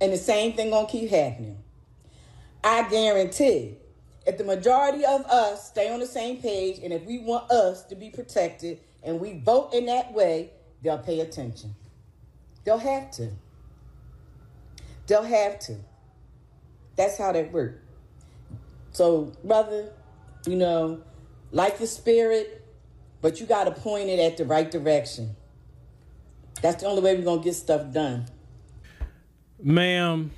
And 0.00 0.12
the 0.12 0.16
same 0.16 0.52
thing 0.52 0.70
to 0.70 0.86
keep 0.90 1.10
happening. 1.10 1.58
I 2.62 2.88
guarantee 2.88 3.76
if 4.26 4.36
the 4.36 4.44
majority 4.44 5.04
of 5.06 5.24
us 5.26 5.68
stay 5.68 5.90
on 5.90 6.00
the 6.00 6.06
same 6.06 6.36
page 6.36 6.80
and 6.82 6.92
if 6.92 7.04
we 7.04 7.18
want 7.18 7.50
us 7.50 7.84
to 7.84 7.94
be 7.94 8.10
protected 8.10 8.78
and 9.02 9.20
we 9.20 9.40
vote 9.40 9.72
in 9.72 9.86
that 9.86 10.12
way, 10.12 10.50
they'll 10.82 10.98
pay 10.98 11.20
attention. 11.20 11.74
They'll 12.64 12.76
have 12.76 13.10
to. 13.12 13.30
They'll 15.06 15.22
have 15.22 15.58
to. 15.60 15.76
That's 16.96 17.16
how 17.16 17.32
that 17.32 17.52
works. 17.52 17.80
So, 18.92 19.32
brother, 19.42 19.92
you 20.46 20.56
know, 20.56 21.00
like 21.50 21.78
the 21.78 21.86
spirit, 21.86 22.66
but 23.22 23.40
you 23.40 23.46
got 23.46 23.64
to 23.64 23.70
point 23.70 24.10
it 24.10 24.18
at 24.18 24.36
the 24.36 24.44
right 24.44 24.70
direction. 24.70 25.36
That's 26.60 26.82
the 26.82 26.88
only 26.88 27.02
way 27.02 27.16
we're 27.16 27.24
to 27.38 27.44
get 27.44 27.54
stuff 27.54 27.92
done. 27.92 28.26
Ma'am, 29.62 30.30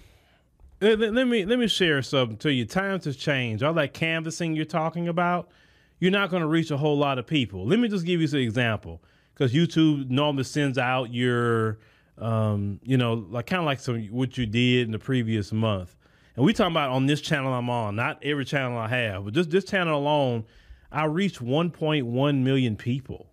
let, 0.80 0.98
let 0.98 1.26
me 1.26 1.44
let 1.44 1.58
me 1.58 1.68
share 1.68 2.02
something 2.02 2.36
to 2.38 2.52
you. 2.52 2.64
Times 2.64 3.04
have 3.04 3.16
changed. 3.16 3.62
All 3.62 3.74
that 3.74 3.92
canvassing 3.92 4.54
you're 4.54 4.64
talking 4.64 5.08
about, 5.08 5.50
you're 5.98 6.10
not 6.10 6.30
to 6.42 6.48
reach 6.48 6.70
a 6.70 6.76
whole 6.76 6.96
lot 6.96 7.18
of 7.18 7.26
people. 7.26 7.66
Let 7.66 7.78
me 7.78 7.88
just 7.88 8.06
give 8.06 8.20
you 8.20 8.28
an 8.28 8.36
example 8.36 9.02
because 9.34 9.52
YouTube 9.52 10.10
normally 10.10 10.44
sends 10.44 10.78
out 10.78 11.12
your, 11.12 11.78
um, 12.18 12.80
you 12.82 12.96
know, 12.96 13.26
like 13.30 13.46
kind 13.46 13.60
of 13.60 13.66
like 13.66 13.80
some 13.80 14.04
what 14.06 14.36
you 14.36 14.46
did 14.46 14.86
in 14.86 14.92
the 14.92 14.98
previous 14.98 15.52
month. 15.52 15.96
And 16.36 16.44
we 16.44 16.52
talking 16.52 16.72
about 16.72 16.90
on 16.90 17.06
this 17.06 17.20
channel 17.20 17.52
I'm 17.52 17.68
on, 17.68 17.96
not 17.96 18.22
every 18.22 18.44
channel 18.44 18.78
I 18.78 18.88
have, 18.88 19.24
but 19.24 19.34
just 19.34 19.50
this 19.50 19.64
channel 19.64 19.98
alone, 19.98 20.44
I 20.92 21.04
reached 21.04 21.42
1.1 21.42 22.42
million 22.42 22.76
people. 22.76 23.29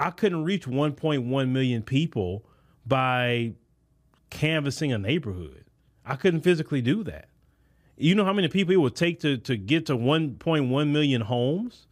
I 0.00 0.10
couldn't 0.10 0.44
reach 0.44 0.66
1.1 0.66 1.48
million 1.48 1.82
people 1.82 2.44
by 2.86 3.52
canvassing 4.30 4.92
a 4.92 4.98
neighborhood. 4.98 5.64
I 6.04 6.16
couldn't 6.16 6.40
physically 6.40 6.80
do 6.80 7.02
that. 7.04 7.28
You 7.96 8.14
know 8.14 8.24
how 8.24 8.32
many 8.32 8.48
people 8.48 8.74
it 8.74 8.78
would 8.78 8.94
take 8.94 9.20
to, 9.20 9.36
to 9.38 9.56
get 9.56 9.86
to 9.86 9.96
1.1 9.96 10.90
million 10.90 11.20
homes 11.22 11.86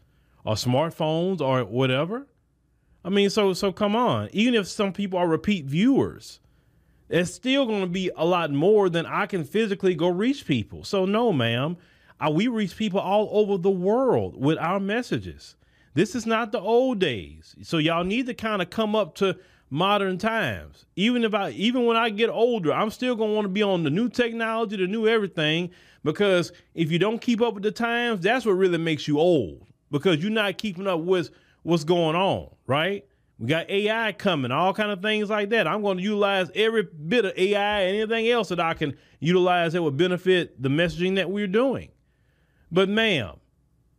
or 0.45 0.55
smartphones 0.55 1.41
or 1.41 1.65
whatever? 1.65 2.27
I 3.05 3.09
mean, 3.09 3.31
so 3.31 3.53
so 3.53 3.73
come 3.73 3.95
on. 3.95 4.29
Even 4.33 4.55
if 4.55 4.69
some 4.69 4.93
people 4.93 5.19
are 5.19 5.29
repeat 5.29 5.65
viewers, 5.65 6.41
it's 7.09 7.33
still 7.33 7.67
going 7.67 7.83
to 7.83 7.87
be 7.89 8.11
a 8.17 8.25
lot 8.25 8.51
more 8.51 8.89
than 8.89 9.07
I 9.07 9.27
can 9.27 9.45
physically 9.45 9.95
go 9.95 10.09
reach 10.09 10.47
people. 10.47 10.85
So 10.85 11.07
no, 11.07 11.33
ma'am, 11.33 11.77
uh, 12.21 12.31
we 12.31 12.49
reach 12.49 12.77
people 12.77 13.01
all 13.01 13.29
over 13.33 13.59
the 13.59 13.71
world 13.71 14.41
with 14.41 14.59
our 14.59 14.81
messages. 14.81 15.55
This 15.97 16.15
is 16.15 16.26
not 16.26 16.53
the 16.53 16.61
old 16.61 16.99
days. 16.99 17.57
So 17.62 17.79
y'all 17.79 18.05
need 18.05 18.26
to 18.26 18.35
kind 18.35 18.61
of 18.61 18.69
come 18.69 18.95
up 18.95 19.15
to 19.15 19.38
modern 19.71 20.19
times. 20.19 20.85
Even 20.95 21.25
if 21.25 21.33
I 21.33 21.49
even 21.53 21.87
when 21.87 21.97
I 21.97 22.11
get 22.11 22.29
older, 22.29 22.71
I'm 22.71 22.91
still 22.91 23.17
going 23.17 23.31
to 23.31 23.35
want 23.35 23.47
to 23.47 23.49
be 23.49 23.62
on 23.62 23.83
the 23.83 23.88
new 23.88 24.11
technology, 24.11 24.76
the 24.76 24.87
new 24.87 25.09
everything 25.09 25.71
because 26.05 26.53
if 26.75 26.93
you 26.93 26.99
don't 26.99 27.19
keep 27.19 27.41
up 27.41 27.55
with 27.55 27.62
the 27.62 27.73
times, 27.73 28.21
that's 28.21 28.45
what 28.45 28.53
really 28.53 28.76
makes 28.76 29.09
you 29.09 29.19
old 29.19 29.67
because 29.91 30.19
you're 30.19 30.31
not 30.31 30.59
keeping 30.59 30.87
up 30.87 31.00
with 31.00 31.31
what's 31.62 31.83
going 31.83 32.15
on, 32.15 32.50
right? 32.67 33.07
We 33.38 33.47
got 33.47 33.71
AI 33.71 34.12
coming, 34.12 34.50
all 34.50 34.75
kind 34.75 34.91
of 34.91 35.00
things 35.00 35.31
like 35.31 35.49
that. 35.49 35.67
I'm 35.67 35.81
going 35.81 35.97
to 35.97 36.03
utilize 36.03 36.50
every 36.55 36.83
bit 36.83 37.25
of 37.25 37.33
AI 37.38 37.81
and 37.81 37.97
anything 37.97 38.29
else 38.29 38.50
that 38.50 38.61
I 38.61 38.75
can 38.75 38.99
utilize 39.21 39.73
that 39.73 39.83
would 39.83 39.97
benefit 39.97 40.62
the 40.62 40.69
messaging 40.69 41.15
that 41.15 41.31
we're 41.31 41.47
doing. 41.47 41.88
But 42.71 42.91
ma'am, 42.91 43.37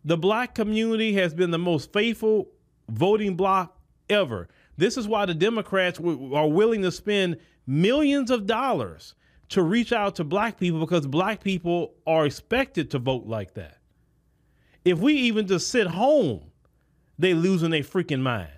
the 0.06 0.18
black 0.18 0.56
community 0.56 1.14
has 1.14 1.34
been 1.34 1.52
the 1.52 1.60
most 1.60 1.92
faithful 1.92 2.48
voting 2.90 3.36
bloc 3.36 3.78
ever. 4.10 4.48
This 4.78 4.98
is 4.98 5.08
why 5.08 5.26
the 5.26 5.34
Democrats 5.34 5.98
w- 5.98 6.34
are 6.34 6.48
willing 6.48 6.82
to 6.84 6.92
spend 6.92 7.38
millions 7.66 8.32
of 8.32 8.46
dollars 8.46 9.16
to 9.50 9.62
reach 9.62 9.92
out 9.92 10.16
to 10.16 10.24
black 10.24 10.60
people 10.60 10.80
because 10.80 11.08
black 11.08 11.44
people 11.44 11.94
are 12.06 12.26
expected 12.26 12.92
to 12.92 13.00
vote 13.00 13.26
like 13.26 13.54
that. 13.56 13.78
If 14.86 15.00
we 15.00 15.14
even 15.14 15.48
just 15.48 15.70
sit 15.70 15.88
home, 15.88 16.52
they 17.18 17.34
losing 17.34 17.72
their 17.72 17.82
freaking 17.82 18.22
mind. 18.22 18.52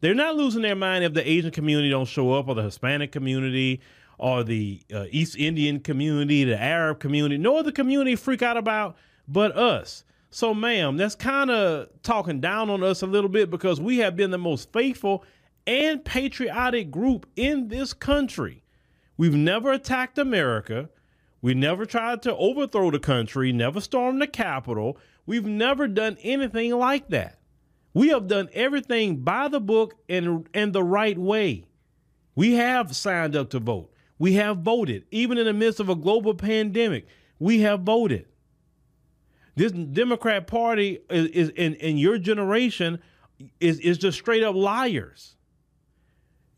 They're 0.00 0.14
not 0.14 0.36
losing 0.36 0.62
their 0.62 0.76
mind 0.76 1.04
if 1.04 1.14
the 1.14 1.28
Asian 1.28 1.50
community 1.50 1.90
don't 1.90 2.06
show 2.06 2.32
up 2.32 2.48
or 2.48 2.54
the 2.54 2.62
Hispanic 2.62 3.12
community 3.12 3.80
or 4.18 4.44
the 4.44 4.82
uh, 4.92 5.06
East 5.10 5.36
Indian 5.36 5.80
community, 5.80 6.44
the 6.44 6.60
Arab 6.60 7.00
community. 7.00 7.38
No 7.38 7.56
other 7.56 7.72
community 7.72 8.16
freak 8.16 8.42
out 8.42 8.56
about 8.56 8.96
but 9.28 9.56
us. 9.56 10.04
So, 10.36 10.52
ma'am, 10.52 10.98
that's 10.98 11.14
kind 11.14 11.50
of 11.50 11.88
talking 12.02 12.40
down 12.40 12.68
on 12.68 12.82
us 12.82 13.00
a 13.00 13.06
little 13.06 13.30
bit 13.30 13.48
because 13.48 13.80
we 13.80 13.96
have 14.00 14.16
been 14.16 14.32
the 14.32 14.36
most 14.36 14.70
faithful 14.70 15.24
and 15.66 16.04
patriotic 16.04 16.90
group 16.90 17.26
in 17.36 17.68
this 17.68 17.94
country. 17.94 18.62
We've 19.16 19.34
never 19.34 19.72
attacked 19.72 20.18
America. 20.18 20.90
We 21.40 21.54
never 21.54 21.86
tried 21.86 22.20
to 22.24 22.36
overthrow 22.36 22.90
the 22.90 22.98
country, 22.98 23.50
never 23.50 23.80
stormed 23.80 24.20
the 24.20 24.26
Capitol. 24.26 24.98
We've 25.24 25.46
never 25.46 25.88
done 25.88 26.18
anything 26.22 26.72
like 26.72 27.08
that. 27.08 27.38
We 27.94 28.08
have 28.08 28.28
done 28.28 28.50
everything 28.52 29.22
by 29.22 29.48
the 29.48 29.58
book 29.58 29.94
and, 30.06 30.46
and 30.52 30.74
the 30.74 30.84
right 30.84 31.16
way. 31.16 31.64
We 32.34 32.56
have 32.56 32.94
signed 32.94 33.36
up 33.36 33.48
to 33.52 33.58
vote. 33.58 33.90
We 34.18 34.34
have 34.34 34.58
voted. 34.58 35.06
Even 35.10 35.38
in 35.38 35.46
the 35.46 35.54
midst 35.54 35.80
of 35.80 35.88
a 35.88 35.96
global 35.96 36.34
pandemic, 36.34 37.06
we 37.38 37.60
have 37.60 37.80
voted. 37.80 38.26
This 39.56 39.72
Democrat 39.72 40.46
Party 40.46 41.00
is, 41.10 41.26
is 41.28 41.48
in, 41.50 41.74
in 41.76 41.96
your 41.96 42.18
generation 42.18 43.00
is, 43.58 43.80
is 43.80 43.98
just 43.98 44.18
straight 44.18 44.42
up 44.42 44.54
liars. 44.54 45.34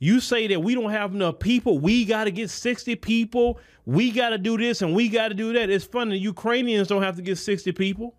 You 0.00 0.20
say 0.20 0.46
that 0.48 0.60
we 0.60 0.74
don't 0.74 0.90
have 0.90 1.14
enough 1.14 1.38
people. 1.38 1.78
We 1.78 2.04
got 2.04 2.24
to 2.24 2.30
get 2.30 2.50
60 2.50 2.96
people. 2.96 3.58
We 3.86 4.10
got 4.10 4.30
to 4.30 4.38
do 4.38 4.56
this 4.58 4.82
and 4.82 4.94
we 4.94 5.08
got 5.08 5.28
to 5.28 5.34
do 5.34 5.52
that. 5.54 5.70
It's 5.70 5.84
funny. 5.84 6.12
The 6.12 6.18
Ukrainians 6.18 6.88
don't 6.88 7.02
have 7.02 7.16
to 7.16 7.22
get 7.22 7.38
60 7.38 7.72
people. 7.72 8.14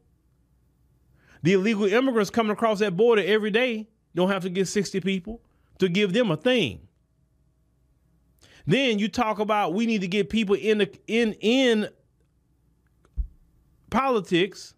The 1.44 1.54
illegal 1.54 1.86
immigrants 1.86 2.30
coming 2.30 2.52
across 2.52 2.80
that 2.80 2.98
border 2.98 3.24
every 3.26 3.52
day 3.52 3.88
don't 4.16 4.30
have 4.30 4.44
to 4.44 4.50
get 4.50 4.68
60 4.68 5.00
people 5.02 5.42
to 5.80 5.88
give 5.88 6.12
them 6.12 6.32
a 6.32 6.38
thing. 6.38 6.88
Then 8.66 9.00
you 9.00 9.08
talk 9.08 9.40
about 9.40 9.74
we 9.74 9.86
need 9.86 10.02
to 10.02 10.08
get 10.08 10.30
people 10.30 10.56
in 10.56 10.80
the 10.80 11.00
in 11.08 11.34
in 11.40 11.90
politics 13.89 14.74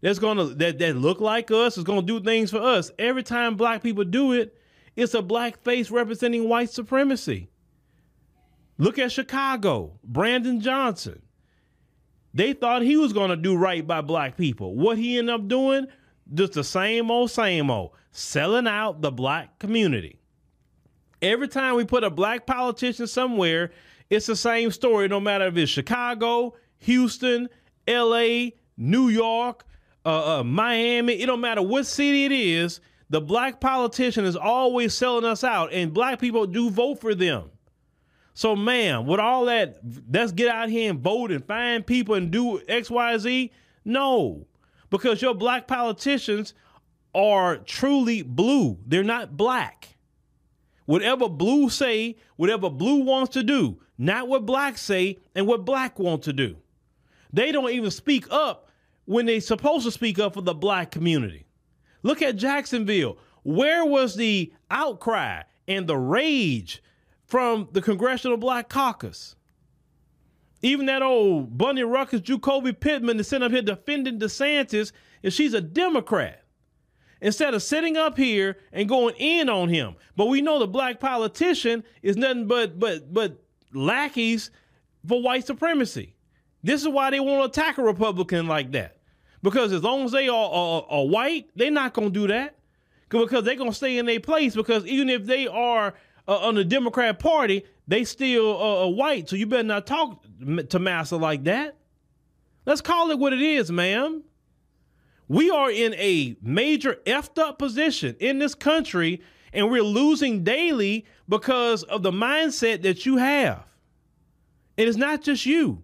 that's 0.00 0.18
gonna 0.18 0.46
that 0.46 0.78
that 0.78 0.96
look 0.96 1.20
like 1.20 1.50
us 1.50 1.78
is 1.78 1.84
gonna 1.84 2.02
do 2.02 2.20
things 2.20 2.50
for 2.50 2.60
us. 2.60 2.90
Every 2.98 3.22
time 3.22 3.56
black 3.56 3.82
people 3.82 4.04
do 4.04 4.32
it, 4.32 4.56
it's 4.96 5.14
a 5.14 5.22
black 5.22 5.62
face 5.62 5.90
representing 5.90 6.48
white 6.48 6.70
supremacy. 6.70 7.48
Look 8.78 8.98
at 8.98 9.12
Chicago, 9.12 9.98
Brandon 10.02 10.60
Johnson. 10.60 11.22
They 12.34 12.52
thought 12.52 12.82
he 12.82 12.96
was 12.96 13.12
to 13.12 13.36
do 13.36 13.54
right 13.56 13.86
by 13.86 14.00
black 14.00 14.36
people. 14.36 14.74
What 14.74 14.98
he 14.98 15.18
ended 15.18 15.34
up 15.34 15.48
doing, 15.48 15.86
just 16.32 16.54
the 16.54 16.64
same 16.64 17.10
old, 17.10 17.30
same 17.30 17.70
old, 17.70 17.92
selling 18.10 18.66
out 18.66 19.02
the 19.02 19.10
black 19.10 19.58
community. 19.58 20.18
Every 21.20 21.46
time 21.46 21.76
we 21.76 21.84
put 21.84 22.04
a 22.04 22.10
black 22.10 22.46
politician 22.46 23.06
somewhere, 23.06 23.70
it's 24.10 24.26
the 24.26 24.34
same 24.34 24.70
story, 24.70 25.08
no 25.08 25.20
matter 25.20 25.46
if 25.46 25.56
it's 25.56 25.70
Chicago, 25.70 26.54
Houston, 26.78 27.48
LA, 27.88 28.50
New 28.76 29.08
York, 29.08 29.64
uh, 30.04 30.40
uh, 30.40 30.44
Miami. 30.44 31.14
It 31.14 31.26
don't 31.26 31.40
matter 31.40 31.62
what 31.62 31.86
city 31.86 32.24
it 32.24 32.32
is. 32.32 32.80
The 33.10 33.20
black 33.20 33.60
politician 33.60 34.24
is 34.24 34.36
always 34.36 34.94
selling 34.94 35.24
us 35.24 35.44
out, 35.44 35.72
and 35.72 35.92
black 35.92 36.18
people 36.18 36.46
do 36.46 36.70
vote 36.70 37.00
for 37.00 37.14
them. 37.14 37.50
So, 38.34 38.56
man, 38.56 39.04
with 39.04 39.20
all 39.20 39.44
that, 39.44 39.78
let's 40.10 40.32
get 40.32 40.48
out 40.48 40.70
here 40.70 40.90
and 40.90 41.00
vote 41.00 41.30
and 41.30 41.44
find 41.44 41.86
people 41.86 42.14
and 42.14 42.30
do 42.30 42.60
X, 42.66 42.90
Y, 42.90 43.18
Z. 43.18 43.52
No, 43.84 44.46
because 44.88 45.20
your 45.20 45.34
black 45.34 45.66
politicians 45.66 46.54
are 47.14 47.58
truly 47.58 48.22
blue. 48.22 48.78
They're 48.86 49.04
not 49.04 49.36
black. 49.36 49.96
Whatever 50.86 51.28
blue 51.28 51.68
say, 51.68 52.16
whatever 52.36 52.70
blue 52.70 53.04
wants 53.04 53.34
to 53.34 53.42
do, 53.42 53.80
not 53.98 54.28
what 54.28 54.46
black 54.46 54.78
say 54.78 55.18
and 55.34 55.46
what 55.46 55.64
black 55.64 55.98
want 55.98 56.22
to 56.22 56.32
do. 56.32 56.56
They 57.32 57.52
don't 57.52 57.70
even 57.70 57.90
speak 57.90 58.26
up 58.30 58.70
when 59.04 59.26
they're 59.26 59.40
supposed 59.40 59.84
to 59.84 59.90
speak 59.90 60.18
up 60.18 60.34
for 60.34 60.42
the 60.42 60.54
black 60.54 60.90
community. 60.90 61.46
Look 62.02 62.22
at 62.22 62.36
Jacksonville. 62.36 63.18
Where 63.42 63.84
was 63.84 64.16
the 64.16 64.52
outcry 64.70 65.42
and 65.66 65.86
the 65.86 65.96
rage 65.96 66.82
from 67.24 67.68
the 67.72 67.82
Congressional 67.82 68.36
Black 68.36 68.68
Caucus? 68.68 69.36
Even 70.62 70.86
that 70.86 71.02
old 71.02 71.58
Bunny 71.58 71.82
Ruckus, 71.82 72.20
Ju'Coby 72.20 72.78
Pittman, 72.78 73.18
is 73.18 73.28
sitting 73.28 73.44
up 73.44 73.50
here 73.50 73.62
defending 73.62 74.20
DeSantis, 74.20 74.92
and 75.24 75.32
she's 75.32 75.54
a 75.54 75.60
Democrat. 75.60 76.44
Instead 77.20 77.54
of 77.54 77.62
sitting 77.62 77.96
up 77.96 78.16
here 78.16 78.56
and 78.72 78.88
going 78.88 79.14
in 79.16 79.48
on 79.48 79.68
him, 79.68 79.94
but 80.16 80.26
we 80.26 80.42
know 80.42 80.58
the 80.58 80.66
black 80.66 80.98
politician 80.98 81.84
is 82.02 82.16
nothing 82.16 82.48
but 82.48 82.80
but 82.80 83.12
but 83.14 83.40
lackeys 83.72 84.50
for 85.06 85.22
white 85.22 85.46
supremacy. 85.46 86.16
This 86.62 86.82
is 86.82 86.88
why 86.88 87.10
they 87.10 87.20
want 87.20 87.40
to 87.52 87.60
attack 87.60 87.78
a 87.78 87.82
Republican 87.82 88.46
like 88.46 88.72
that. 88.72 88.98
Because 89.42 89.72
as 89.72 89.82
long 89.82 90.04
as 90.04 90.12
they 90.12 90.28
are, 90.28 90.50
are, 90.50 90.86
are 90.88 91.06
white, 91.06 91.48
they're 91.56 91.70
not 91.70 91.94
going 91.94 92.12
to 92.12 92.20
do 92.20 92.26
that. 92.28 92.56
Because 93.08 93.44
they're 93.44 93.56
going 93.56 93.70
to 93.70 93.76
stay 93.76 93.98
in 93.98 94.06
their 94.06 94.20
place. 94.20 94.54
Because 94.54 94.86
even 94.86 95.08
if 95.08 95.26
they 95.26 95.46
are 95.46 95.94
uh, 96.28 96.38
on 96.38 96.54
the 96.54 96.64
Democrat 96.64 97.18
Party, 97.18 97.64
they 97.86 98.04
still 98.04 98.62
uh, 98.62 98.88
white. 98.88 99.28
So 99.28 99.36
you 99.36 99.46
better 99.46 99.64
not 99.64 99.86
talk 99.86 100.24
to 100.68 100.78
Massa 100.78 101.16
like 101.16 101.44
that. 101.44 101.76
Let's 102.64 102.80
call 102.80 103.10
it 103.10 103.18
what 103.18 103.32
it 103.32 103.42
is, 103.42 103.70
ma'am. 103.72 104.22
We 105.28 105.50
are 105.50 105.70
in 105.70 105.94
a 105.94 106.36
major 106.42 106.98
effed 107.06 107.38
up 107.38 107.58
position 107.58 108.16
in 108.20 108.38
this 108.38 108.54
country, 108.54 109.20
and 109.52 109.70
we're 109.70 109.82
losing 109.82 110.44
daily 110.44 111.06
because 111.28 111.82
of 111.84 112.02
the 112.02 112.10
mindset 112.12 112.82
that 112.82 113.04
you 113.04 113.16
have. 113.16 113.64
And 114.78 114.88
it's 114.88 114.98
not 114.98 115.22
just 115.22 115.44
you, 115.44 115.82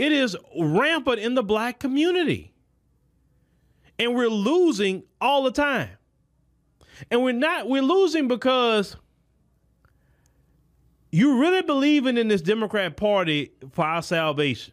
it 0.00 0.12
is 0.12 0.34
rampant 0.58 1.18
in 1.18 1.34
the 1.34 1.42
black 1.42 1.78
community. 1.78 2.54
And 3.98 4.14
we're 4.14 4.30
losing 4.30 5.02
all 5.20 5.42
the 5.42 5.50
time. 5.50 5.90
And 7.10 7.22
we're 7.22 7.34
not, 7.34 7.68
we're 7.68 7.82
losing 7.82 8.26
because 8.26 8.96
you're 11.12 11.38
really 11.38 11.60
believing 11.60 12.16
in 12.16 12.28
this 12.28 12.40
Democrat 12.40 12.96
Party 12.96 13.52
for 13.72 13.84
our 13.84 14.00
salvation. 14.00 14.72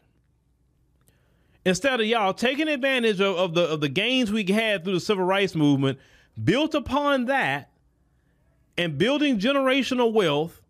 Instead 1.65 1.99
of 1.99 2.05
y'all 2.05 2.33
taking 2.33 2.69
advantage 2.69 3.19
of, 3.19 3.35
of 3.35 3.53
the 3.53 3.63
of 3.63 3.81
the 3.81 3.89
gains 3.89 4.31
we 4.31 4.45
had 4.45 4.85
through 4.85 4.93
the 4.93 4.99
civil 5.01 5.25
rights 5.25 5.55
movement, 5.55 5.99
built 6.41 6.73
upon 6.73 7.25
that, 7.25 7.69
and 8.77 8.97
building 8.97 9.39
generational 9.39 10.13
wealth 10.13 10.61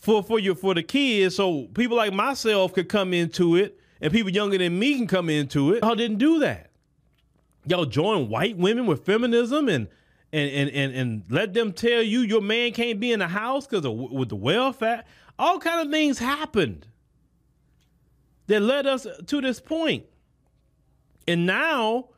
for 0.00 0.22
for 0.22 0.38
your 0.38 0.54
for 0.54 0.74
the 0.74 0.82
kids, 0.82 1.36
so 1.36 1.66
people 1.74 1.96
like 1.96 2.12
myself 2.12 2.72
could 2.72 2.88
come 2.88 3.12
into 3.12 3.54
it, 3.54 3.78
and 4.00 4.12
people 4.12 4.30
younger 4.30 4.58
than 4.58 4.78
me 4.78 4.96
can 4.96 5.06
come 5.06 5.28
into 5.28 5.72
it. 5.74 5.84
Y'all 5.84 5.94
didn't 5.94 6.18
do 6.18 6.40
that. 6.40 6.70
Y'all 7.66 7.84
join 7.84 8.28
white 8.28 8.56
women 8.56 8.86
with 8.86 9.04
feminism 9.04 9.68
and 9.68 9.88
and 10.32 10.50
and 10.50 10.70
and, 10.70 10.94
and 10.94 11.22
let 11.28 11.52
them 11.52 11.72
tell 11.72 12.02
you 12.02 12.20
your 12.20 12.40
man 12.40 12.72
can't 12.72 12.98
be 12.98 13.12
in 13.12 13.18
the 13.18 13.28
house 13.28 13.66
because 13.66 13.84
of 13.84 13.92
with 13.92 14.30
the 14.30 14.36
welfare. 14.36 15.04
All 15.38 15.58
kind 15.58 15.86
of 15.86 15.92
things 15.92 16.18
happened 16.18 16.86
that 18.46 18.60
led 18.60 18.86
us 18.86 19.06
to 19.26 19.40
this. 19.40 19.62
And 21.28 21.46
now 21.46 22.08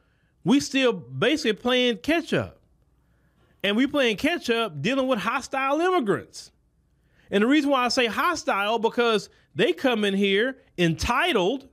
we 0.44 0.60
still 0.60 0.92
basically 0.92 1.52
playing 1.52 1.98
catch 1.98 2.32
up. 2.32 2.58
And 3.62 3.76
we 3.76 3.86
playing 3.86 4.16
catch 4.16 4.50
up 4.50 4.80
dealing 4.82 5.06
with 5.06 5.20
hostile 5.20 5.80
immigrants. 5.80 6.50
And 7.32 7.42
the 7.42 7.48
reason 7.48 7.70
why 7.70 7.84
I 7.84 7.88
say 7.88 8.06
hostile 8.06 8.78
because 8.78 9.28
they 9.54 9.72
come 9.72 10.04
in 10.04 10.14
here 10.14 10.58
entitled. 10.78 11.68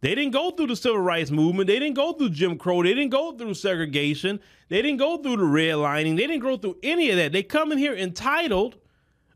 They 0.00 0.14
didn't 0.14 0.32
go 0.32 0.50
through 0.52 0.68
the 0.68 0.76
civil 0.76 1.00
rights 1.00 1.30
movement. 1.30 1.66
They 1.66 1.78
didn't 1.78 1.96
go 1.96 2.12
through 2.12 2.30
Jim 2.30 2.56
Crow. 2.56 2.82
They 2.82 2.94
didn't 2.94 3.10
go 3.10 3.36
through 3.36 3.54
segregation. 3.54 4.40
They 4.68 4.80
didn't 4.80 4.98
go 4.98 5.18
through 5.18 5.36
the 5.36 5.42
redlining. 5.42 6.16
They 6.16 6.26
didn't 6.26 6.42
go 6.42 6.56
through 6.56 6.78
any 6.82 7.10
of 7.10 7.16
that. 7.16 7.32
They 7.32 7.42
come 7.42 7.72
in 7.72 7.78
here 7.78 7.94
entitled 7.94 8.76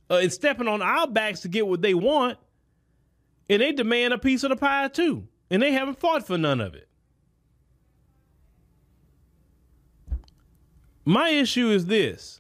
uh, 0.08 0.16
and 0.16 0.32
stepping 0.32 0.68
on 0.68 0.80
our 0.80 1.06
backs 1.06 1.40
to 1.40 1.48
get 1.48 1.66
what 1.66 1.82
they 1.82 1.94
want 1.94 2.38
and 3.50 3.60
they 3.60 3.72
demand 3.72 4.14
a 4.14 4.18
piece 4.18 4.44
of 4.44 4.50
the 4.50 4.56
pie 4.56 4.86
too. 4.86 5.26
And 5.50 5.60
they 5.60 5.72
haven't 5.72 5.98
fought 5.98 6.24
for 6.24 6.38
none 6.38 6.60
of 6.60 6.76
it. 6.76 6.88
My 11.04 11.30
issue 11.30 11.70
is 11.70 11.86
this. 11.86 12.39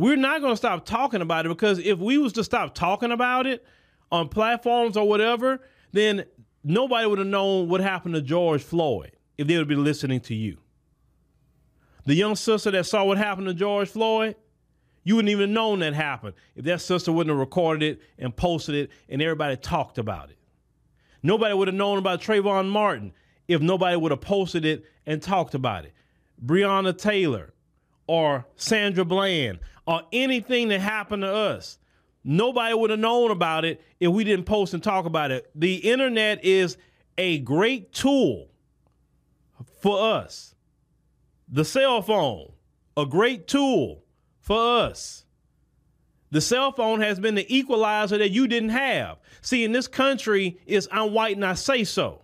We're 0.00 0.16
not 0.16 0.40
going 0.40 0.54
to 0.54 0.56
stop 0.56 0.86
talking 0.86 1.20
about 1.20 1.44
it 1.44 1.50
because 1.50 1.78
if 1.78 1.98
we 1.98 2.16
was 2.16 2.32
to 2.32 2.42
stop 2.42 2.74
talking 2.74 3.12
about 3.12 3.46
it 3.46 3.62
on 4.10 4.30
platforms 4.30 4.96
or 4.96 5.06
whatever, 5.06 5.60
then 5.92 6.24
nobody 6.64 7.06
would 7.06 7.18
have 7.18 7.28
known 7.28 7.68
what 7.68 7.82
happened 7.82 8.14
to 8.14 8.22
George 8.22 8.62
Floyd 8.62 9.12
if 9.36 9.46
they 9.46 9.58
would 9.58 9.68
be 9.68 9.74
listening 9.74 10.20
to 10.20 10.34
you. 10.34 10.56
The 12.06 12.14
young 12.14 12.34
sister 12.34 12.70
that 12.70 12.86
saw 12.86 13.04
what 13.04 13.18
happened 13.18 13.48
to 13.48 13.52
George 13.52 13.90
Floyd, 13.90 14.36
you 15.04 15.16
wouldn't 15.16 15.28
even 15.32 15.50
have 15.50 15.54
known 15.54 15.80
that 15.80 15.92
happened 15.92 16.32
if 16.56 16.64
that 16.64 16.80
sister 16.80 17.12
wouldn't 17.12 17.30
have 17.34 17.38
recorded 17.38 17.82
it 17.82 18.02
and 18.18 18.34
posted 18.34 18.76
it 18.76 18.90
and 19.10 19.20
everybody 19.20 19.58
talked 19.58 19.98
about 19.98 20.30
it. 20.30 20.38
Nobody 21.22 21.52
would 21.52 21.68
have 21.68 21.74
known 21.74 21.98
about 21.98 22.22
Trayvon 22.22 22.70
Martin 22.70 23.12
if 23.48 23.60
nobody 23.60 23.98
would 23.98 24.12
have 24.12 24.22
posted 24.22 24.64
it 24.64 24.82
and 25.04 25.20
talked 25.20 25.54
about 25.54 25.84
it. 25.84 25.92
Breonna 26.42 26.96
Taylor 26.96 27.52
or 28.06 28.46
Sandra 28.56 29.04
Bland 29.04 29.60
or 29.90 30.02
anything 30.12 30.68
that 30.68 30.80
happened 30.80 31.22
to 31.22 31.34
us. 31.34 31.76
Nobody 32.22 32.72
would 32.72 32.90
have 32.90 33.00
known 33.00 33.32
about 33.32 33.64
it 33.64 33.82
if 33.98 34.12
we 34.12 34.22
didn't 34.22 34.44
post 34.44 34.72
and 34.72 34.80
talk 34.80 35.04
about 35.04 35.32
it. 35.32 35.50
The 35.56 35.74
internet 35.74 36.44
is 36.44 36.76
a 37.18 37.40
great 37.40 37.92
tool 37.92 38.46
for 39.82 40.14
us. 40.14 40.54
The 41.48 41.64
cell 41.64 42.02
phone, 42.02 42.52
a 42.96 43.04
great 43.04 43.48
tool 43.48 44.04
for 44.38 44.78
us. 44.78 45.24
The 46.30 46.40
cell 46.40 46.70
phone 46.70 47.00
has 47.00 47.18
been 47.18 47.34
the 47.34 47.52
equalizer 47.52 48.16
that 48.16 48.30
you 48.30 48.46
didn't 48.46 48.68
have. 48.68 49.18
See, 49.40 49.64
in 49.64 49.72
this 49.72 49.88
country, 49.88 50.60
it's 50.66 50.86
I'm 50.92 51.12
white 51.12 51.34
and 51.34 51.44
I 51.44 51.54
say 51.54 51.82
so. 51.82 52.22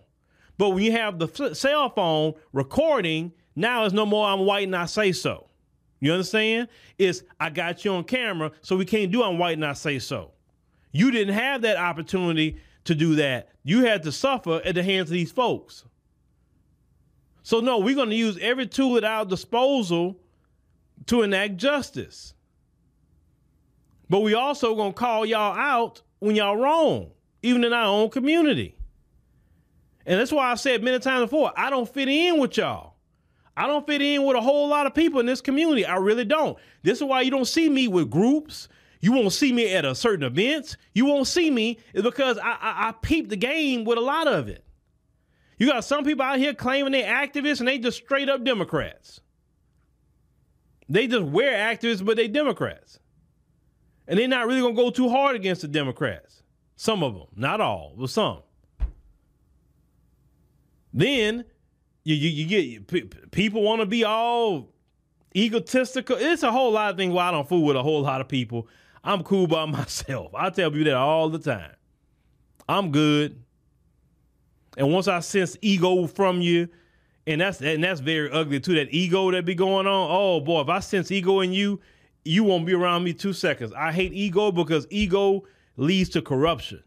But 0.57 0.69
when 0.69 0.85
you 0.85 0.93
have 0.93 1.19
the 1.19 1.27
f- 1.27 1.57
cell 1.57 1.89
phone 1.89 2.35
recording, 2.53 3.33
now 3.57 3.83
it's 3.83 3.93
no 3.93 4.05
more 4.05 4.25
I'm 4.25 4.45
white 4.45 4.67
and 4.67 4.75
I 4.75 4.85
say 4.85 5.11
so. 5.11 5.47
You 5.99 6.13
understand? 6.13 6.67
It's 6.97 7.23
I 7.39 7.49
got 7.49 7.83
you 7.83 7.93
on 7.93 8.03
camera, 8.03 8.51
so 8.61 8.75
we 8.75 8.85
can't 8.85 9.11
do 9.11 9.23
I'm 9.23 9.37
white 9.37 9.57
and 9.57 9.65
I 9.65 9.73
say 9.73 9.99
so. 9.99 10.31
You 10.91 11.11
didn't 11.11 11.33
have 11.33 11.61
that 11.61 11.77
opportunity 11.77 12.59
to 12.85 12.95
do 12.95 13.15
that. 13.15 13.49
You 13.63 13.83
had 13.85 14.03
to 14.03 14.11
suffer 14.11 14.61
at 14.63 14.75
the 14.75 14.83
hands 14.83 15.09
of 15.09 15.13
these 15.13 15.31
folks. 15.31 15.83
So 17.43 17.59
no, 17.59 17.79
we're 17.79 17.95
going 17.95 18.09
to 18.09 18.15
use 18.15 18.37
every 18.41 18.67
tool 18.67 18.97
at 18.97 19.03
our 19.03 19.25
disposal 19.25 20.19
to 21.07 21.21
enact 21.21 21.57
justice. 21.57 22.33
But 24.09 24.21
we 24.21 24.33
also 24.33 24.75
gonna 24.75 24.93
call 24.93 25.25
y'all 25.25 25.57
out 25.57 26.01
when 26.19 26.35
y'all 26.35 26.55
wrong, 26.55 27.11
even 27.41 27.63
in 27.63 27.73
our 27.73 27.85
own 27.85 28.09
community. 28.09 28.75
And 30.05 30.19
that's 30.19 30.31
why 30.31 30.51
I've 30.51 30.59
said 30.59 30.83
many 30.83 30.99
times 30.99 31.25
before, 31.25 31.51
I 31.57 31.69
don't 31.69 31.87
fit 31.87 32.07
in 32.07 32.39
with 32.39 32.57
y'all. 32.57 32.96
I 33.57 33.65
don't 33.65 33.87
fit 33.87 34.03
in 34.03 34.23
with 34.23 34.37
a 34.37 34.41
whole 34.41 34.67
lot 34.67 34.85
of 34.85 34.93
people 34.93 35.19
in 35.19 35.25
this 35.25 35.41
community. 35.41 35.83
I 35.83 35.95
really 35.95 36.23
don't. 36.23 36.59
This 36.83 36.99
is 36.99 37.03
why 37.03 37.21
you 37.21 37.31
don't 37.31 37.47
see 37.47 37.67
me 37.69 37.87
with 37.87 38.11
groups. 38.11 38.69
You 39.01 39.11
won't 39.11 39.33
see 39.33 39.51
me 39.51 39.73
at 39.73 39.83
a 39.83 39.95
certain 39.95 40.23
events. 40.23 40.77
You 40.93 41.05
won't 41.05 41.25
see 41.25 41.49
me 41.49 41.79
is 41.93 42.03
because 42.03 42.37
I, 42.37 42.51
I, 42.51 42.89
I 42.89 42.93
peep 43.01 43.29
the 43.29 43.35
game 43.35 43.83
with 43.83 43.97
a 43.97 44.01
lot 44.01 44.27
of 44.27 44.47
it. 44.47 44.63
You 45.57 45.65
got 45.65 45.83
some 45.83 46.05
people 46.05 46.23
out 46.23 46.37
here 46.37 46.53
claiming 46.53 46.91
they're 46.91 47.11
activists 47.11 47.57
and 47.57 47.67
they 47.67 47.79
just 47.79 47.97
straight 47.97 48.29
up 48.29 48.43
Democrats. 48.43 49.21
They 50.87 51.07
just 51.07 51.25
wear 51.25 51.75
activists, 51.75 52.05
but 52.05 52.15
they 52.15 52.27
Democrats. 52.27 52.99
And 54.07 54.19
they're 54.19 54.27
not 54.27 54.45
really 54.45 54.61
gonna 54.61 54.75
go 54.75 54.91
too 54.91 55.09
hard 55.09 55.35
against 55.35 55.63
the 55.63 55.67
Democrats. 55.67 56.43
Some 56.75 57.01
of 57.01 57.15
them, 57.15 57.25
not 57.35 57.59
all, 57.59 57.95
but 57.97 58.11
some. 58.11 58.43
Then 60.93 61.43
you 62.07 62.15
you, 62.15 62.29
you 62.29 62.45
get 62.47 62.87
p- 62.87 63.27
people 63.31 63.61
want 63.61 63.81
to 63.81 63.85
be 63.85 64.05
all 64.05 64.69
egotistical. 65.35 66.15
It's 66.17 66.41
a 66.41 66.51
whole 66.51 66.71
lot 66.71 66.91
of 66.91 66.97
things 66.97 67.13
why 67.13 67.27
I 67.27 67.31
don't 67.31 67.47
fool 67.47 67.63
with 67.63 67.75
a 67.75 67.83
whole 67.83 68.01
lot 68.01 68.21
of 68.21 68.29
people. 68.29 68.69
I'm 69.03 69.23
cool 69.23 69.45
by 69.45 69.65
myself. 69.65 70.31
I 70.33 70.49
tell 70.49 70.73
you 70.73 70.85
that 70.85 70.95
all 70.95 71.27
the 71.27 71.39
time. 71.39 71.73
I'm 72.69 72.91
good. 72.91 73.43
And 74.77 74.93
once 74.93 75.09
I 75.09 75.19
sense 75.19 75.57
ego 75.61 76.07
from 76.07 76.39
you, 76.39 76.69
and 77.25 77.41
that's 77.41 77.61
and 77.61 77.83
that's 77.83 77.99
very 77.99 78.31
ugly 78.31 78.61
too. 78.61 78.75
That 78.75 78.93
ego 78.93 79.29
that 79.31 79.43
be 79.43 79.55
going 79.55 79.85
on. 79.85 80.07
Oh 80.09 80.39
boy, 80.39 80.61
if 80.61 80.69
I 80.69 80.79
sense 80.79 81.11
ego 81.11 81.41
in 81.41 81.51
you, 81.51 81.81
you 82.23 82.45
won't 82.45 82.65
be 82.65 82.73
around 82.73 83.03
me 83.03 83.11
two 83.11 83.33
seconds. 83.33 83.73
I 83.73 83.91
hate 83.91 84.13
ego 84.13 84.51
because 84.53 84.87
ego 84.89 85.43
leads 85.75 86.09
to 86.11 86.21
corruption. 86.21 86.81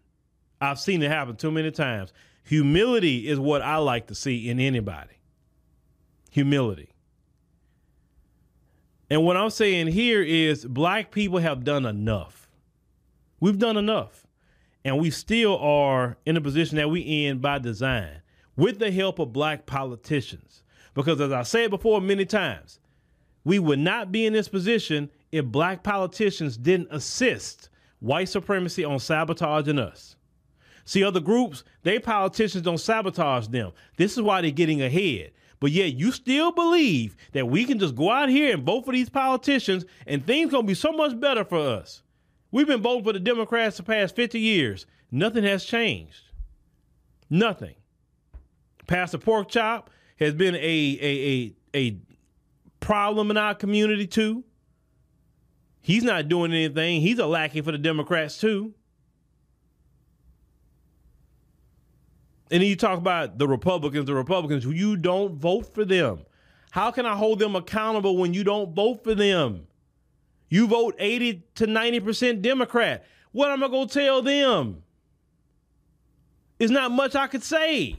I've 0.63 0.81
seen 0.81 1.03
it 1.03 1.11
happen 1.11 1.37
too 1.37 1.51
many 1.51 1.71
times. 1.71 2.15
Humility 2.51 3.29
is 3.29 3.39
what 3.39 3.63
I 3.63 3.77
like 3.77 4.09
to 4.09 4.15
see 4.17 4.51
in 4.51 4.59
anybody. 4.59 5.21
Humility. 6.33 6.93
And 9.09 9.25
what 9.25 9.37
I'm 9.37 9.51
saying 9.51 9.87
here 9.87 10.21
is 10.21 10.65
black 10.65 11.13
people 11.13 11.39
have 11.39 11.63
done 11.63 11.87
enough. 11.87 12.51
We've 13.39 13.61
done 13.61 13.77
enough. 13.77 14.27
And 14.85 14.99
we 14.99 15.13
still 15.13 15.59
are 15.59 16.17
in 16.27 16.35
the 16.35 16.41
position 16.41 16.77
that 16.79 16.91
we 16.91 17.03
in 17.03 17.39
by 17.39 17.61
design 17.61 18.21
with 18.57 18.81
the 18.81 18.91
help 18.91 19.21
of 19.21 19.33
black 19.33 19.65
politicians. 19.65 20.65
Because 20.93 21.21
as 21.21 21.31
I 21.31 21.45
said 21.45 21.71
before 21.71 22.01
many 22.01 22.25
times, 22.25 22.81
we 23.45 23.61
would 23.61 23.79
not 23.79 24.11
be 24.11 24.27
in 24.27 24.33
this 24.33 24.49
position 24.49 25.09
if 25.31 25.45
black 25.45 25.85
politicians 25.85 26.57
didn't 26.57 26.89
assist 26.91 27.69
white 28.01 28.29
supremacy 28.29 28.85
on 28.85 28.99
sabotaging 28.99 29.79
us. 29.79 30.17
See, 30.85 31.05
other 31.05 31.21
groups, 31.21 31.65
they 31.83 31.99
politicians 31.99 32.65
don't 32.65 32.79
sabotage 32.79 33.49
them. 33.49 33.73
This 33.97 34.13
is 34.13 34.23
why 34.23 34.41
they're 34.41 34.51
getting 34.51 34.83
ahead. 34.83 35.33
But 35.61 35.73
yet 35.73 35.93
you 35.95 36.11
still 36.11 36.53
believe 36.53 37.17
that 37.33 37.49
we 37.49 37.65
can 37.65 37.79
just 37.79 37.95
go 37.95 38.11
out 38.11 38.31
here 38.31 38.55
and 38.55 38.65
vote 38.65 38.87
for 38.87 38.93
these 38.93 39.11
politicians 39.11 39.85
and 40.07 40.27
things 40.27 40.51
gonna 40.51 40.67
be 40.67 40.75
so 40.75 40.91
much 40.93 41.21
better 41.21 41.45
for 41.45 41.59
us. 41.59 42.03
We've 42.51 42.67
been 42.67 42.83
voting 42.83 43.05
for 43.05 43.13
the 43.13 43.21
Democrats 43.21 43.77
the 43.77 43.83
past 43.83 44.17
50 44.17 44.41
years. 44.41 44.87
Nothing 45.11 45.45
has 45.45 45.65
changed. 45.65 46.23
Nothing. 47.29 47.75
Pastor 48.87 49.19
Pork 49.19 49.49
Chop 49.51 49.91
has 50.19 50.35
been 50.35 50.55
a 50.57 50.59
a 50.59 51.55
a, 51.75 51.79
a 51.79 51.97
problem 52.81 53.31
in 53.31 53.37
our 53.37 53.55
community 53.55 54.07
too. 54.07 54.43
He's 55.81 56.03
not 56.03 56.29
doing 56.29 56.53
anything. 56.53 57.01
He's 57.01 57.19
a 57.19 57.27
lackey 57.27 57.61
for 57.61 57.73
the 57.73 57.79
Democrats 57.79 58.39
too. 58.39 58.75
And 62.51 62.63
then 62.63 62.69
you 62.69 62.77
talk 62.77 62.99
about 62.99 63.39
the 63.39 63.47
Republicans, 63.47 64.07
the 64.07 64.15
Republicans 64.15 64.65
you 64.65 64.97
don't 64.97 65.37
vote 65.37 65.73
for 65.75 65.85
them. 65.85 66.21
How 66.73 66.91
can 66.91 67.07
I 67.07 67.17
hold 67.17 67.39
them 67.39 67.57
accountable 67.57 68.17
when 68.17 68.35
you 68.35 68.45
don't 68.45 68.75
vote 68.75 69.05
for 69.05 69.15
them? 69.15 69.67
You 70.49 70.67
vote 70.67 70.95
80 70.99 71.45
to 71.57 71.67
90% 71.67 72.43
Democrat. 72.43 73.05
What 73.33 73.51
am 73.51 73.63
I 73.63 73.69
going 73.69 73.89
to 73.89 73.95
tell 73.95 74.23
them? 74.23 74.83
It's 76.59 76.73
not 76.73 76.91
much 76.91 77.15
I 77.15 77.29
could 77.29 77.45
say. 77.45 77.97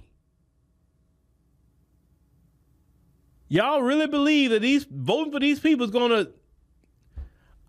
Y'all 3.48 3.82
really 3.82 4.08
believe 4.08 4.52
that 4.52 4.62
these 4.62 4.86
voting 4.90 5.34
for 5.34 5.40
these 5.40 5.60
people 5.60 5.86
is 5.86 5.92
going 5.92 6.10
to 6.10 6.32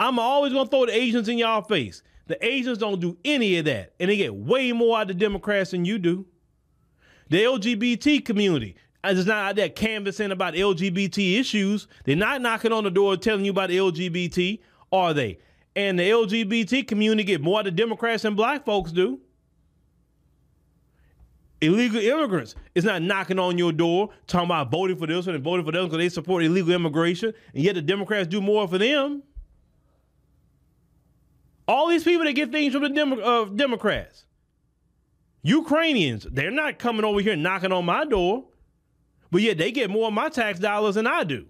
I'm 0.03 0.19
always 0.19 0.53
going 0.53 0.67
to 0.67 0.71
throw 0.71 0.87
the 0.87 0.97
Asians 0.97 1.29
in 1.29 1.39
y'all 1.39 1.63
face. 1.63 2.03
The 2.27 2.45
Asians 2.45 2.79
don't 2.79 3.01
do 3.01 3.17
any 3.25 3.59
of 3.59 3.67
that, 3.67 3.95
and 4.01 4.11
they 4.11 4.17
get 4.17 4.35
way 4.35 4.73
more 4.73 4.99
out 4.99 5.03
of 5.03 5.09
the 5.09 5.15
Democrats 5.15 5.71
than 5.71 5.85
you 5.85 5.99
do. 5.99 6.27
The 7.33 7.45
LGBT 7.45 8.27
community 8.27 8.77
is 9.03 9.25
not 9.25 9.37
out 9.39 9.57
there 9.57 9.71
canvassing 9.71 10.33
about 10.33 10.53
LGBT 10.53 11.41
issues. 11.41 11.89
They're 12.05 12.15
not 12.15 12.43
knocking 12.43 12.73
on 12.73 12.85
the 12.85 12.91
door 12.91 13.17
telling 13.17 13.47
you 13.47 13.53
about 13.53 13.71
LGBT, 13.71 14.61
are 14.93 15.15
they? 15.15 15.39
And 15.75 15.99
the 15.99 16.11
LGBT 16.11 16.87
community 16.87 17.25
get 17.25 17.41
more 17.41 17.61
of 17.61 17.75
Democrats 17.75 18.25
than 18.25 18.35
black 18.35 18.67
folks 18.67 18.93
do. 18.93 19.19
Illegal 21.63 22.03
immigrants 22.03 22.55
is 22.75 22.85
not 22.85 23.01
knocking 23.01 23.39
on 23.39 23.57
your 23.57 23.73
door 23.73 24.11
talking 24.27 24.51
about 24.51 24.71
voting 24.71 24.99
for 24.99 25.07
this 25.07 25.25
one 25.25 25.35
and 25.35 25.43
voting 25.43 25.65
for 25.65 25.73
them 25.73 25.87
because 25.87 25.97
they 25.97 26.11
support 26.11 26.45
illegal 26.45 26.75
immigration, 26.75 27.33
and 27.55 27.65
yet 27.65 27.77
the 27.77 27.81
Democrats 27.81 28.29
do 28.29 28.43
more 28.43 28.69
for 28.69 28.77
them. 28.77 29.23
All 31.67 31.89
these 31.89 32.05
people 32.05 32.27
that 32.27 32.35
get 32.35 32.53
things 32.53 32.75
from 32.75 32.83
the 32.83 32.91
Demo- 32.91 33.23
uh, 33.23 33.45
Democrats. 33.47 34.27
Ukrainians, 35.43 36.27
they're 36.31 36.51
not 36.51 36.79
coming 36.79 37.05
over 37.05 37.21
here 37.21 37.37
knocking 37.37 37.73
on 37.73 37.85
my 37.85 38.05
door, 38.05 38.45
but 39.31 39.43
yet 39.43 39.59
they 39.59 39.73
get 39.73 39.91
more 39.91 40.09
of 40.09 40.15
my 40.15 40.29
tax 40.29 40.59
dollars 40.59 40.95
than 40.95 41.07
I 41.07 41.25
do. 41.25 41.47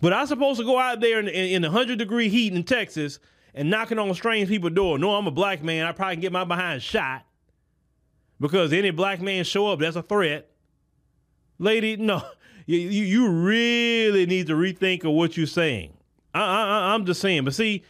But 0.00 0.12
I'm 0.12 0.26
supposed 0.26 0.58
to 0.58 0.66
go 0.66 0.78
out 0.78 1.00
there 1.00 1.20
in, 1.20 1.28
in, 1.28 1.56
in 1.56 1.62
100 1.62 1.98
degree 1.98 2.28
heat 2.28 2.52
in 2.52 2.64
Texas 2.64 3.18
and 3.54 3.70
knocking 3.70 3.98
on 3.98 4.12
strange 4.14 4.48
people's 4.48 4.72
door. 4.72 4.98
No, 4.98 5.14
I'm 5.14 5.26
a 5.26 5.30
black 5.30 5.62
man. 5.62 5.86
I 5.86 5.92
probably 5.92 6.16
can 6.16 6.22
get 6.22 6.32
my 6.32 6.44
behind 6.44 6.82
shot 6.82 7.24
because 8.40 8.72
any 8.72 8.90
black 8.90 9.20
man 9.20 9.44
show 9.44 9.68
up, 9.68 9.80
that's 9.80 9.96
a 9.96 10.02
threat. 10.02 10.50
Lady, 11.58 11.96
no, 11.96 12.22
you, 12.66 12.78
you 12.78 13.28
really 13.28 14.26
need 14.26 14.46
to 14.46 14.54
rethink 14.54 15.04
of 15.04 15.12
what 15.12 15.36
you're 15.36 15.46
saying. 15.46 15.92
I, 16.32 16.40
I, 16.40 16.94
I'm 16.94 17.04
just 17.04 17.20
saying, 17.20 17.44
but 17.44 17.54
see, 17.54 17.84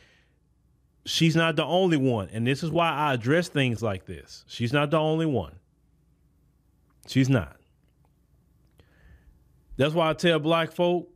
she's 1.04 1.36
not 1.36 1.56
the 1.56 1.64
only 1.64 1.96
one. 1.96 2.28
And 2.32 2.46
this 2.46 2.62
is 2.62 2.70
why 2.70 2.90
I 2.90 3.14
address 3.14 3.48
things 3.48 3.82
like 3.82 4.06
this. 4.06 4.44
She's 4.46 4.72
not 4.72 4.90
the 4.90 4.98
only 4.98 5.26
one. 5.26 5.54
She's 7.06 7.28
not. 7.28 7.56
That's 9.76 9.94
why 9.94 10.10
I 10.10 10.12
tell 10.12 10.38
black 10.38 10.72
folk, 10.72 11.08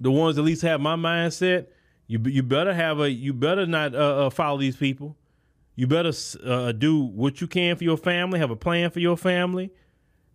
the 0.00 0.10
ones 0.10 0.38
at 0.38 0.44
least 0.44 0.62
have 0.62 0.80
my 0.80 0.96
mindset, 0.96 1.68
you 2.06 2.18
you 2.26 2.42
better 2.42 2.72
have 2.72 3.00
a 3.00 3.10
you 3.10 3.32
better 3.32 3.66
not 3.66 3.94
uh, 3.94 4.26
uh, 4.26 4.30
follow 4.30 4.58
these 4.58 4.76
people. 4.76 5.16
You 5.76 5.86
better 5.86 6.12
uh, 6.44 6.72
do 6.72 7.00
what 7.00 7.40
you 7.40 7.46
can 7.46 7.76
for 7.76 7.84
your 7.84 7.96
family, 7.96 8.38
have 8.40 8.50
a 8.50 8.56
plan 8.56 8.90
for 8.90 9.00
your 9.00 9.16
family, 9.16 9.70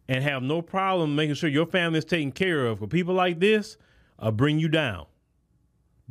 and 0.07 0.23
have 0.23 0.41
no 0.41 0.61
problem 0.61 1.15
making 1.15 1.35
sure 1.35 1.49
your 1.49 1.65
family 1.65 1.99
is 1.99 2.05
taken 2.05 2.31
care 2.31 2.65
of. 2.65 2.79
For 2.79 2.87
people 2.87 3.13
like 3.13 3.39
this, 3.39 3.77
uh, 4.19 4.31
bring 4.31 4.59
you 4.59 4.69
down. 4.69 5.05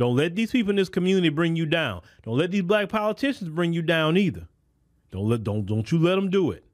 Don't 0.03 0.17
let 0.17 0.35
these 0.35 0.51
people 0.51 0.71
in 0.71 0.77
this 0.77 0.88
community 0.88 1.29
bring 1.29 1.55
you 1.55 1.65
down. 1.65 2.03
Don't 2.25 2.37
let 2.37 2.51
these 2.51 2.65
black 2.65 2.88
politicians 2.88 3.49
bring 3.49 3.73
you 3.73 3.83
down 3.83 4.17
either. 4.17 4.49
Don't 5.12 5.29
let 5.29 5.45
don't 5.45 5.65
don't 5.65 5.93
you 5.93 5.99
let 6.01 6.17
them 6.17 6.29
do 6.29 6.51
it. 6.51 6.65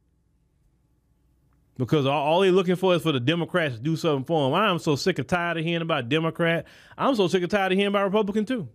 Because 1.76 2.06
all, 2.06 2.24
all 2.24 2.40
they're 2.40 2.50
looking 2.50 2.76
for 2.76 2.94
is 2.94 3.02
for 3.02 3.12
the 3.12 3.20
Democrats 3.20 3.74
to 3.74 3.82
do 3.82 3.96
something 3.96 4.24
for 4.24 4.48
them. 4.48 4.58
I'm 4.58 4.78
so 4.78 4.96
sick 4.96 5.18
and 5.18 5.28
tired 5.28 5.58
of 5.58 5.64
hearing 5.64 5.82
about 5.82 6.08
Democrat. 6.08 6.64
I'm 6.96 7.14
so 7.16 7.28
sick 7.28 7.42
and 7.42 7.50
tired 7.50 7.70
of 7.70 7.76
hearing 7.76 7.92
about 7.92 8.04
Republican 8.04 8.46
too. 8.46 8.66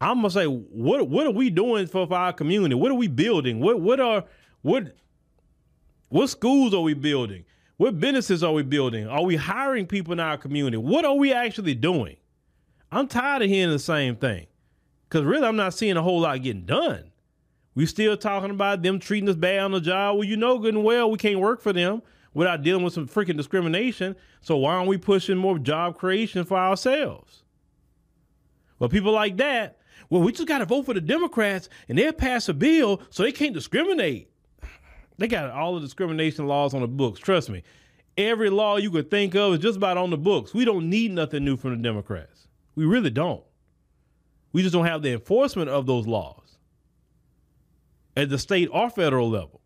I'm 0.00 0.18
gonna 0.18 0.30
say, 0.30 0.44
what 0.44 1.08
what 1.08 1.26
are 1.26 1.32
we 1.32 1.50
doing 1.50 1.88
for, 1.88 2.06
for 2.06 2.14
our 2.14 2.32
community? 2.32 2.76
What 2.76 2.92
are 2.92 2.94
we 2.94 3.08
building? 3.08 3.58
What 3.58 3.80
what 3.80 3.98
are 3.98 4.26
what 4.62 4.94
what 6.08 6.28
schools 6.28 6.72
are 6.72 6.82
we 6.82 6.94
building? 6.94 7.46
What 7.78 7.98
businesses 7.98 8.44
are 8.44 8.52
we 8.52 8.62
building? 8.62 9.08
Are 9.08 9.24
we 9.24 9.34
hiring 9.34 9.86
people 9.86 10.12
in 10.12 10.20
our 10.20 10.38
community? 10.38 10.76
What 10.76 11.04
are 11.04 11.16
we 11.16 11.32
actually 11.32 11.74
doing? 11.74 12.18
I'm 12.90 13.08
tired 13.08 13.42
of 13.42 13.48
hearing 13.48 13.72
the 13.72 13.78
same 13.78 14.16
thing. 14.16 14.46
Cause 15.08 15.22
really 15.22 15.46
I'm 15.46 15.56
not 15.56 15.74
seeing 15.74 15.96
a 15.96 16.02
whole 16.02 16.20
lot 16.20 16.42
getting 16.42 16.64
done. 16.64 17.10
We 17.74 17.86
still 17.86 18.16
talking 18.16 18.50
about 18.50 18.82
them 18.82 18.98
treating 18.98 19.28
us 19.28 19.36
bad 19.36 19.60
on 19.60 19.72
the 19.72 19.80
job. 19.80 20.16
Well, 20.16 20.24
you 20.24 20.36
know 20.36 20.58
good 20.58 20.74
and 20.74 20.84
well 20.84 21.10
we 21.10 21.18
can't 21.18 21.40
work 21.40 21.60
for 21.60 21.72
them 21.72 22.02
without 22.34 22.62
dealing 22.62 22.84
with 22.84 22.94
some 22.94 23.06
freaking 23.06 23.36
discrimination. 23.36 24.16
So 24.40 24.56
why 24.56 24.74
aren't 24.74 24.88
we 24.88 24.98
pushing 24.98 25.36
more 25.36 25.58
job 25.58 25.96
creation 25.96 26.44
for 26.44 26.56
ourselves? 26.58 27.42
Well, 28.78 28.90
people 28.90 29.12
like 29.12 29.36
that, 29.38 29.78
well, 30.10 30.22
we 30.22 30.32
just 30.32 30.48
got 30.48 30.58
to 30.58 30.66
vote 30.66 30.86
for 30.86 30.94
the 30.94 31.00
Democrats 31.00 31.68
and 31.88 31.98
they'll 31.98 32.12
pass 32.12 32.48
a 32.48 32.54
bill 32.54 33.00
so 33.10 33.22
they 33.22 33.32
can't 33.32 33.54
discriminate. 33.54 34.30
They 35.18 35.28
got 35.28 35.50
all 35.50 35.74
the 35.74 35.80
discrimination 35.80 36.46
laws 36.46 36.74
on 36.74 36.82
the 36.82 36.88
books. 36.88 37.20
Trust 37.20 37.48
me. 37.48 37.62
Every 38.18 38.50
law 38.50 38.76
you 38.76 38.90
could 38.90 39.10
think 39.10 39.34
of 39.34 39.54
is 39.54 39.60
just 39.60 39.76
about 39.76 39.96
on 39.96 40.10
the 40.10 40.16
books. 40.16 40.54
We 40.54 40.64
don't 40.64 40.88
need 40.88 41.12
nothing 41.12 41.44
new 41.44 41.56
from 41.56 41.70
the 41.70 41.82
Democrats. 41.82 42.48
We 42.76 42.84
really 42.84 43.10
don't. 43.10 43.42
We 44.52 44.62
just 44.62 44.72
don't 44.72 44.86
have 44.86 45.02
the 45.02 45.12
enforcement 45.12 45.68
of 45.68 45.86
those 45.86 46.06
laws 46.06 46.58
at 48.16 48.28
the 48.28 48.38
state 48.38 48.68
or 48.72 48.88
federal 48.88 49.28
level. 49.28 49.60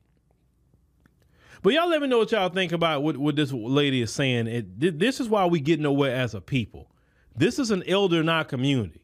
But 1.63 1.75
y'all 1.75 1.89
let 1.89 2.01
me 2.01 2.09
know 2.09 2.19
what 2.19 2.33
y'all 2.33 2.49
think 2.49 2.73
about 2.73 3.03
what, 3.03 3.17
what 3.17 3.37
this 3.37 3.53
lady 3.53 4.01
is 4.01 4.13
saying. 4.13 4.47
It, 4.47 4.99
this 4.99 5.21
is 5.21 5.29
why 5.29 5.45
we 5.45 5.61
get 5.61 5.79
nowhere 5.79 6.15
as 6.15 6.35
a 6.35 6.41
people. 6.41 6.91
This 7.37 7.59
is 7.59 7.71
an 7.71 7.83
elder 7.87 8.21
in 8.21 8.29
our 8.29 8.45
community. 8.45 9.03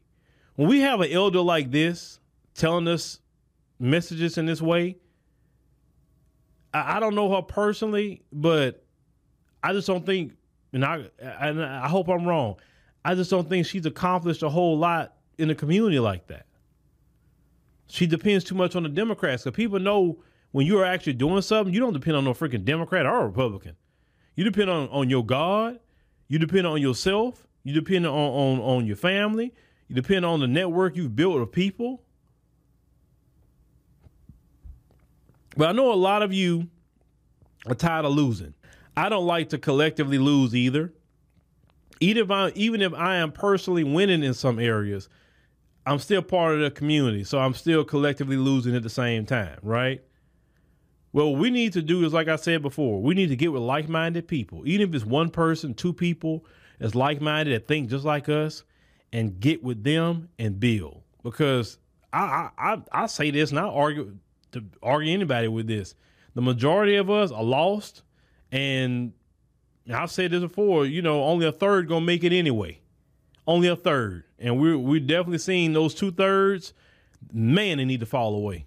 When 0.55 0.69
we 0.69 0.81
have 0.81 1.01
an 1.01 1.13
elder 1.13 1.41
like 1.41 1.71
this 1.71 2.19
telling 2.55 2.89
us 2.89 3.21
messages 3.79 4.39
in 4.39 4.47
this 4.47 4.63
way, 4.63 4.97
I, 6.73 6.97
I 6.97 7.01
don't 7.01 7.15
know 7.15 7.35
her 7.35 7.43
personally, 7.43 8.23
but 8.33 8.83
I 9.63 9.73
just 9.73 9.87
don't 9.87 10.07
think, 10.07 10.33
and 10.73 10.85
I, 10.85 11.05
and 11.21 11.63
I 11.63 11.89
hope 11.89 12.09
I'm 12.09 12.27
wrong. 12.27 12.57
I 13.07 13.15
just 13.15 13.31
don't 13.31 13.49
think 13.49 13.67
she's 13.67 13.87
accomplished 13.87 14.43
a 14.43 14.49
whole 14.49 14.77
lot 14.77 15.15
in 15.39 15.47
the 15.47 15.55
community 15.55 16.01
like 16.01 16.27
that. 16.27 16.45
She 17.87 18.05
depends 18.05 18.43
too 18.43 18.57
much 18.57 18.75
on 18.75 18.83
the 18.83 18.89
Democrats 18.89 19.45
because 19.45 19.57
people 19.57 19.79
know 19.79 20.19
when 20.51 20.67
you 20.67 20.81
are 20.81 20.85
actually 20.85 21.13
doing 21.13 21.41
something, 21.41 21.73
you 21.73 21.79
don't 21.79 21.93
depend 21.93 22.17
on 22.17 22.25
no 22.25 22.35
freaking 22.35 22.65
Democrat 22.65 23.07
or 23.07 23.25
Republican. 23.25 23.77
You 24.35 24.43
depend 24.43 24.71
on, 24.71 24.89
on 24.89 25.09
your 25.09 25.25
God. 25.25 25.79
You 26.27 26.41
depend 26.41 26.67
on 26.67 26.83
yourself. 26.83 27.47
You 27.63 27.75
depend 27.75 28.09
on, 28.09 28.13
on, 28.13 28.59
on 28.59 28.87
your 28.87 28.97
family. 28.97 29.55
You 29.87 29.95
depend 29.95 30.25
on 30.27 30.41
the 30.41 30.49
network 30.49 30.97
you've 30.97 31.15
built 31.15 31.41
of 31.41 31.53
people. 31.53 32.03
But 35.57 35.69
I 35.69 35.73
know 35.73 35.93
a 35.93 35.95
lot 35.95 36.23
of 36.23 36.33
you 36.33 36.67
are 37.67 37.77
tired 37.77 38.05
of 38.05 38.15
losing. 38.15 38.55
I 38.97 39.09
don't 39.09 39.27
like 39.27 39.51
to 39.51 39.59
collectively 39.59 40.19
lose 40.19 40.57
either. 40.57 40.93
Even 42.01 42.23
if 42.25 42.31
I 42.31 42.53
even 42.55 42.83
if 42.83 42.93
I 42.95 43.17
am 43.17 43.33
personally 43.33 43.85
winning 43.85 44.23
in 44.23 44.35
some 44.35 44.59
areas, 44.59 45.09
I'm 45.87 45.99
still 45.99 46.23
part 46.23 46.55
of 46.55 46.61
the 46.61 46.71
community, 46.71 47.25
so 47.25 47.39
I'm 47.39 47.55
still 47.55 47.85
collectively 47.85 48.37
losing 48.37 48.75
at 48.75 48.83
the 48.83 48.91
same 48.91 49.25
time, 49.25 49.59
right? 49.63 50.03
Well, 51.13 51.33
what 51.33 51.41
we 51.41 51.51
need 51.51 51.73
to 51.75 51.83
do 51.83 52.05
is, 52.05 52.13
like 52.13 52.29
I 52.29 52.37
said 52.37 52.61
before, 52.61 53.01
we 53.01 53.15
need 53.15 53.29
to 53.29 53.37
get 53.37 53.53
with 53.53 53.63
like-minded 53.63 54.29
people, 54.29 54.67
even 54.67 54.89
if 54.89 54.95
it's 54.95 55.05
one 55.07 55.31
person, 55.31 55.73
two 55.73 55.93
people 55.93 56.45
that's 56.79 56.95
like-minded 56.95 57.55
that 57.55 57.67
think 57.67 57.89
just 57.89 58.05
like 58.05 58.29
us, 58.29 58.65
and 59.13 59.41
get 59.41 59.63
with 59.63 59.83
them 59.83 60.29
and 60.39 60.61
build. 60.61 61.03
Because 61.23 61.79
I 62.13 62.51
I 62.59 62.73
I, 62.75 62.83
I 62.93 63.07
say 63.07 63.31
this, 63.31 63.51
and 63.51 63.59
I 63.59 63.65
argue 63.65 64.19
to 64.53 64.65
argue 64.83 65.13
anybody 65.13 65.49
with 65.49 65.67
this. 65.67 65.95
The 66.35 66.43
majority 66.43 66.97
of 66.97 67.09
us 67.09 67.31
are 67.31 67.43
lost, 67.43 68.03
and 69.87 69.97
I've 69.97 70.11
said 70.11 70.33
this 70.33 70.41
before. 70.41 70.87
You 70.87 71.03
know, 71.03 71.25
only 71.25 71.47
a 71.47 71.53
third 71.53 71.89
gonna 71.89 72.05
make 72.05 72.25
it 72.25 72.33
anyway. 72.33 72.81
Only 73.47 73.69
a 73.69 73.77
third, 73.77 74.25
and 74.39 74.61
we're 74.61 74.79
we're 74.79 75.01
definitely 75.01 75.39
seeing 75.39 75.73
those 75.73 75.95
two 75.95 76.11
thirds. 76.11 76.73
Man, 77.33 77.79
they 77.79 77.85
need 77.85 78.01
to 78.01 78.07
fall 78.07 78.35
away. 78.35 78.67